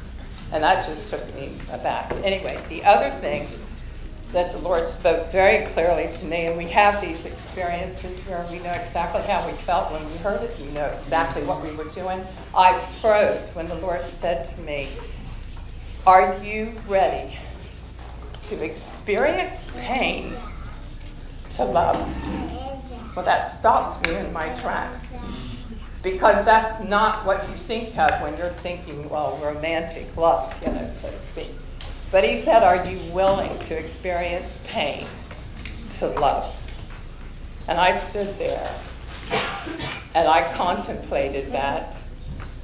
[0.52, 2.12] And that just took me aback.
[2.24, 3.48] Anyway, the other thing
[4.32, 8.60] that the Lord spoke very clearly to me, and we have these experiences where we
[8.60, 11.90] know exactly how we felt when we heard it, we know exactly what we were
[11.92, 12.24] doing.
[12.56, 14.90] I froze when the Lord said to me,
[16.06, 17.38] Are you ready
[18.50, 20.36] to experience pain
[21.52, 21.98] to love?
[23.16, 25.06] Well, that stopped me in my tracks.
[26.02, 30.90] Because that's not what you think of when you're thinking, well, romantic love, you know,
[30.94, 31.52] so to speak.
[32.12, 35.06] But he said, Are you willing to experience pain
[35.98, 36.56] to love?
[37.68, 38.74] And I stood there
[40.16, 42.02] and I contemplated that.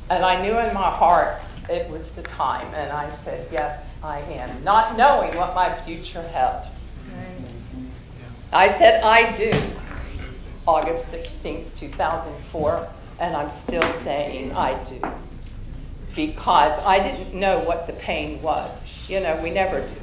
[0.09, 2.67] And I knew in my heart it was the time.
[2.73, 4.63] And I said, Yes, I am.
[4.63, 6.65] Not knowing what my future held.
[8.53, 9.51] I said, I do.
[10.67, 12.87] August 16, 2004.
[13.19, 15.01] And I'm still saying, I do.
[16.15, 19.09] Because I didn't know what the pain was.
[19.09, 19.95] You know, we never do.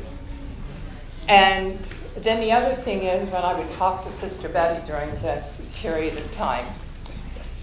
[1.29, 1.79] And
[2.17, 6.19] then the other thing is, when I would talk to Sister Betty during this period
[6.19, 6.67] of time,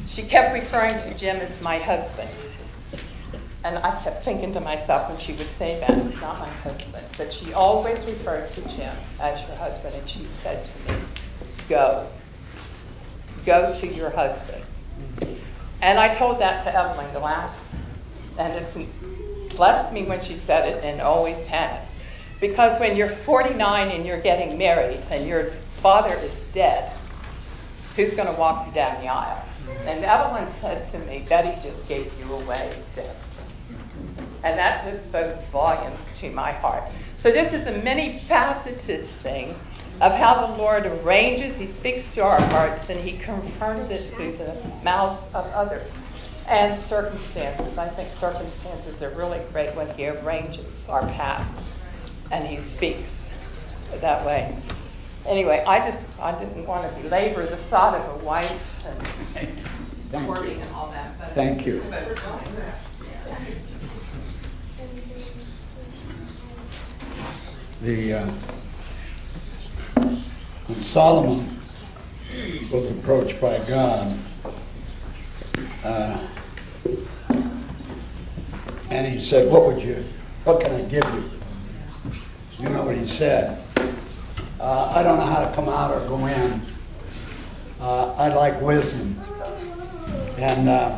[0.08, 2.30] she kept referring to Jim as my husband.
[3.64, 7.06] And I kept thinking to myself when she would say that, he's not my husband.
[7.18, 9.96] But she always referred to Jim as your husband.
[9.96, 11.00] And she said to me,
[11.68, 12.08] Go.
[13.46, 14.64] Go to your husband.
[15.82, 17.70] And I told that to Evelyn Glass.
[18.38, 18.78] And it's
[19.56, 21.96] blessed me when she said it and always has.
[22.40, 25.52] Because when you're 49 and you're getting married and your
[25.82, 26.94] father is dead,
[27.98, 29.46] who's going to walk you down the aisle?
[29.86, 33.16] And Evelyn said to me, Betty just gave you away, Deb.
[34.44, 36.84] And that just spoke volumes to my heart.
[37.18, 39.56] So this is a many faceted thing
[40.02, 44.38] of how the Lord arranges, He speaks to our hearts, and He confirms it through
[44.38, 46.00] the mouths of others
[46.48, 47.78] and circumstances.
[47.78, 51.48] I think circumstances are really great when He arranges our path
[52.32, 53.26] and He speaks
[54.02, 54.56] that way.
[55.26, 59.08] Anyway, I just I didn't want to belabor the thought of a wife and
[60.10, 60.62] Thank you.
[60.62, 61.20] and all that.
[61.20, 61.84] But Thank you.
[67.82, 68.32] The, uh,
[70.68, 71.60] when Solomon
[72.72, 74.18] was approached by God,
[75.86, 76.28] uh,
[78.90, 80.04] and he said, What would you,
[80.44, 81.24] what can I give you?
[82.60, 83.64] You know what he said?
[84.60, 86.62] Uh, I don't know how to come out or go in.
[87.80, 89.18] Uh, I'd like wisdom.
[90.38, 90.98] And uh,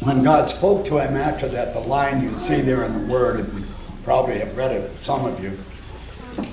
[0.00, 3.64] when God spoke to him after that, the line you see there in the Word,
[4.04, 5.58] probably have read it, some of you,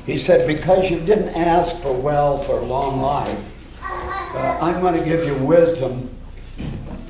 [0.05, 5.05] he said, Because you didn't ask for wealth or long life, uh, I'm going to
[5.05, 6.09] give you wisdom,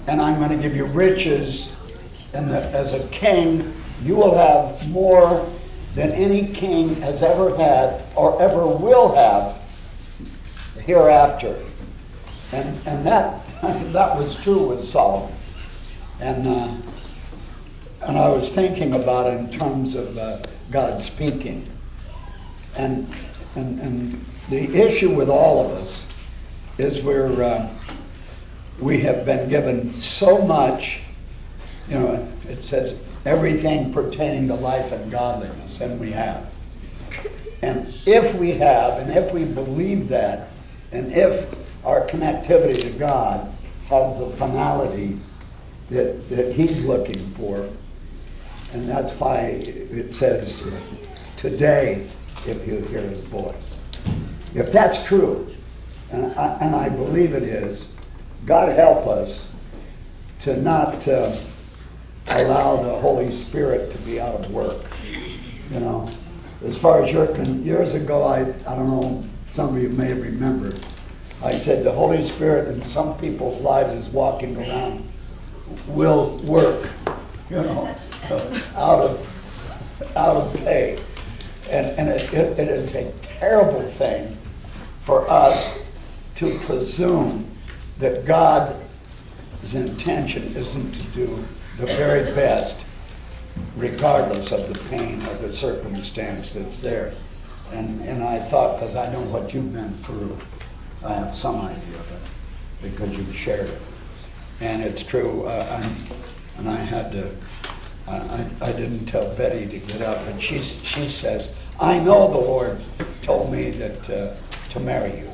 [0.07, 1.69] and I'm going to give you riches
[2.33, 3.73] and as a king
[4.03, 5.47] you will have more
[5.93, 9.61] than any king has ever had or ever will have
[10.85, 11.59] hereafter.
[12.51, 15.35] And, and that, that was true with Solomon.
[16.19, 16.77] And, uh,
[18.03, 20.39] and I was thinking about it in terms of uh,
[20.71, 21.67] God speaking.
[22.75, 23.07] And,
[23.55, 26.05] and, and the issue with all of us
[26.77, 27.69] is we're, uh,
[28.79, 31.01] we have been given so much,
[31.87, 32.95] you know, it says
[33.25, 36.51] everything pertaining to life and godliness, and we have.
[37.61, 40.49] And if we have, and if we believe that,
[40.91, 41.53] and if
[41.85, 43.53] our connectivity to God
[43.89, 45.19] has the finality
[45.91, 47.69] that, that He's looking for,
[48.73, 50.63] and that's why it says,
[51.35, 52.07] today,
[52.45, 53.77] if you hear His voice.
[54.53, 55.53] If that's true,
[56.11, 57.87] and I, and I believe it is,
[58.45, 59.47] God help us
[60.39, 61.35] to not uh,
[62.27, 64.81] allow the Holy Spirit to be out of work.
[65.71, 66.09] You know,
[66.65, 70.13] as far as you're con- years ago, I I don't know, some of you may
[70.13, 70.73] remember,
[71.43, 75.07] I said the Holy Spirit in some people's lives is walking around
[75.87, 76.89] will work.
[77.49, 77.95] You know,
[78.25, 79.27] out of
[80.15, 80.99] out of pay,
[81.69, 84.37] and and it, it, is a terrible thing
[85.01, 85.77] for us
[86.35, 87.49] to presume
[87.97, 91.43] that God's intention isn't to do
[91.77, 92.83] the very best,
[93.75, 97.13] regardless of the pain or the circumstance that's there.
[97.71, 100.37] And, and I thought, because I know what you've been through,
[101.03, 102.21] I have some idea of it,
[102.81, 103.81] because you've shared it.
[104.59, 105.83] And it's true, uh,
[106.57, 107.31] and I had to,
[108.07, 111.49] I, I didn't tell Betty to get up, and she, she says,
[111.79, 112.81] I know the Lord
[113.21, 114.35] told me that, uh,
[114.69, 115.29] to marry you.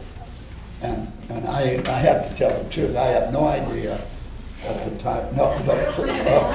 [0.82, 4.00] And, and I, I have to tell the truth, I have no idea
[4.66, 6.54] at the time, no, but, uh,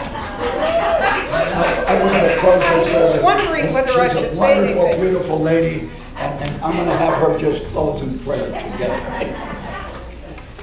[1.34, 3.22] I I wanted to close this service.
[3.22, 5.00] wondering whether I should say She's a wonderful, anything.
[5.00, 9.00] beautiful lady, and, and I'm gonna have her just close in prayer together.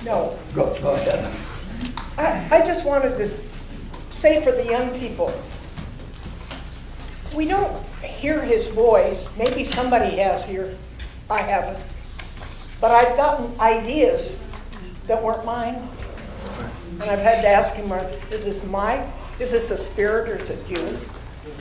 [0.05, 1.33] No, Go, go ahead.
[2.17, 3.33] I, I just wanted to
[4.19, 5.31] say for the young people,
[7.33, 9.29] we don't hear his voice.
[9.37, 10.75] Maybe somebody has here.
[11.29, 11.81] I haven't.
[12.81, 14.37] But I've gotten ideas
[15.07, 15.87] that weren't mine.
[16.91, 17.91] And I've had to ask him,
[18.29, 19.09] is this my,
[19.39, 20.97] is this a spirit or is it you?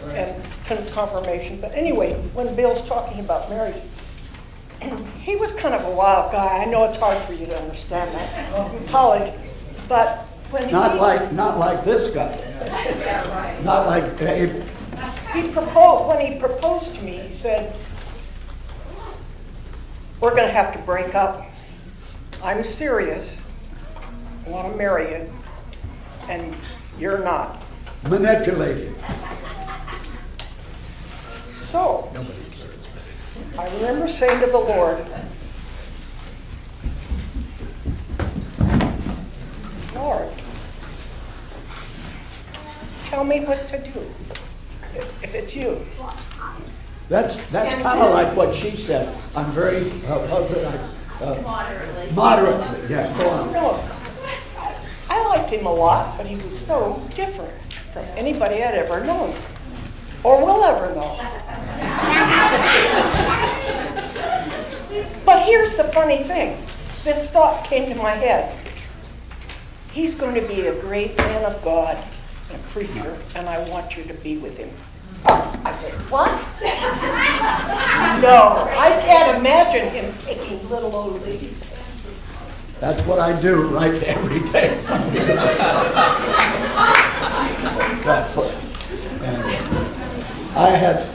[0.08, 1.60] And confirmation.
[1.60, 3.80] But anyway, when Bill's talking about marriage,
[5.18, 6.62] he was kind of a wild guy.
[6.62, 9.32] I know it's hard for you to understand that in college,
[9.88, 12.44] but Not like, not like this guy.
[13.64, 14.64] Not like Dave.
[15.32, 17.76] he proposed when he proposed to me, he said,
[20.20, 21.44] "We're going to have to break up.
[22.42, 23.40] I'm serious.
[24.46, 25.32] I want to marry you,
[26.28, 26.54] and
[26.98, 27.62] you're not."
[28.04, 28.94] manipulated.
[31.56, 32.10] So,
[33.58, 35.06] I remember saying to the Lord, Lord,
[43.18, 44.00] tell me what to do
[44.94, 45.84] if if it's you.
[47.08, 49.12] That's, that's kind of like what she said.
[49.34, 50.64] I'm very, uh, how's it?
[51.20, 52.12] uh, Moderately.
[52.14, 53.52] Moderately, yeah, go on.
[53.52, 53.84] No,
[55.10, 57.52] I liked him a lot, but he was so different
[57.92, 59.34] from anybody I'd ever known
[60.22, 61.18] or will ever know.
[65.24, 66.56] But here's the funny thing
[67.04, 68.56] this thought came to my head.
[69.92, 71.98] He's going to be a great man of God,
[72.52, 74.70] a preacher, and I want you to be with him.
[75.26, 76.30] I said, What?
[78.22, 81.68] no, I can't imagine him taking little old ladies'
[82.80, 84.78] That's what I do right every day.
[84.88, 85.18] And
[90.56, 91.06] I had,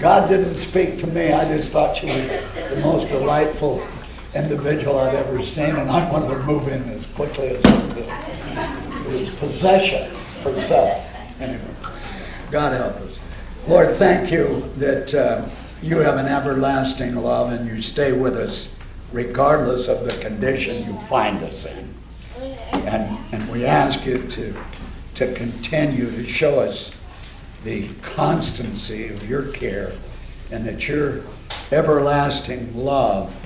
[0.00, 2.28] God didn't speak to me, I just thought she was
[2.70, 3.86] the most delightful
[4.34, 8.08] individual I'd ever seen, and I wanted to move in as quickly as I could.
[9.12, 10.10] It was possession
[10.42, 11.40] for self.
[11.40, 11.60] Anyway,
[12.50, 13.20] God help us.
[13.68, 15.48] Lord, thank you that uh,
[15.80, 18.68] you have an everlasting love and you stay with us
[19.12, 21.94] regardless of the condition you find us in.
[22.72, 24.56] And, and we ask you to,
[25.14, 26.90] to continue to show us
[27.62, 29.92] the constancy of your care
[30.50, 31.22] and that your
[31.70, 33.36] everlasting love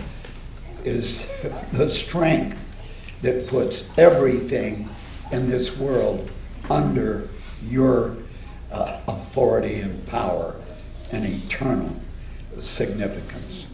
[0.85, 1.27] is
[1.73, 2.63] the strength
[3.21, 4.89] that puts everything
[5.33, 6.31] in this world
[6.71, 7.29] under
[7.69, 8.17] your
[8.71, 10.57] uh, authority and power
[11.13, 11.95] and eternal
[12.59, 13.67] significance.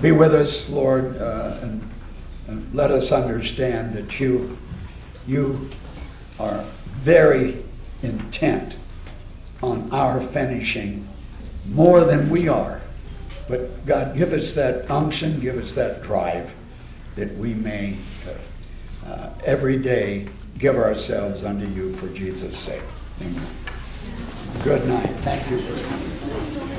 [0.00, 1.88] Be with us, Lord, uh, and,
[2.46, 4.58] and let us understand that you,
[5.26, 5.70] you
[6.38, 6.64] are
[7.02, 7.62] very
[8.02, 8.76] intent
[9.62, 11.08] on our finishing
[11.66, 12.82] more than we are.
[13.48, 16.54] But God, give us that unction, give us that drive
[17.14, 17.96] that we may
[18.26, 20.28] uh, uh, every day
[20.58, 22.82] give ourselves unto you for Jesus' sake.
[23.20, 23.46] Amen.
[24.64, 25.10] Good night.
[25.20, 26.66] Thank you for coming.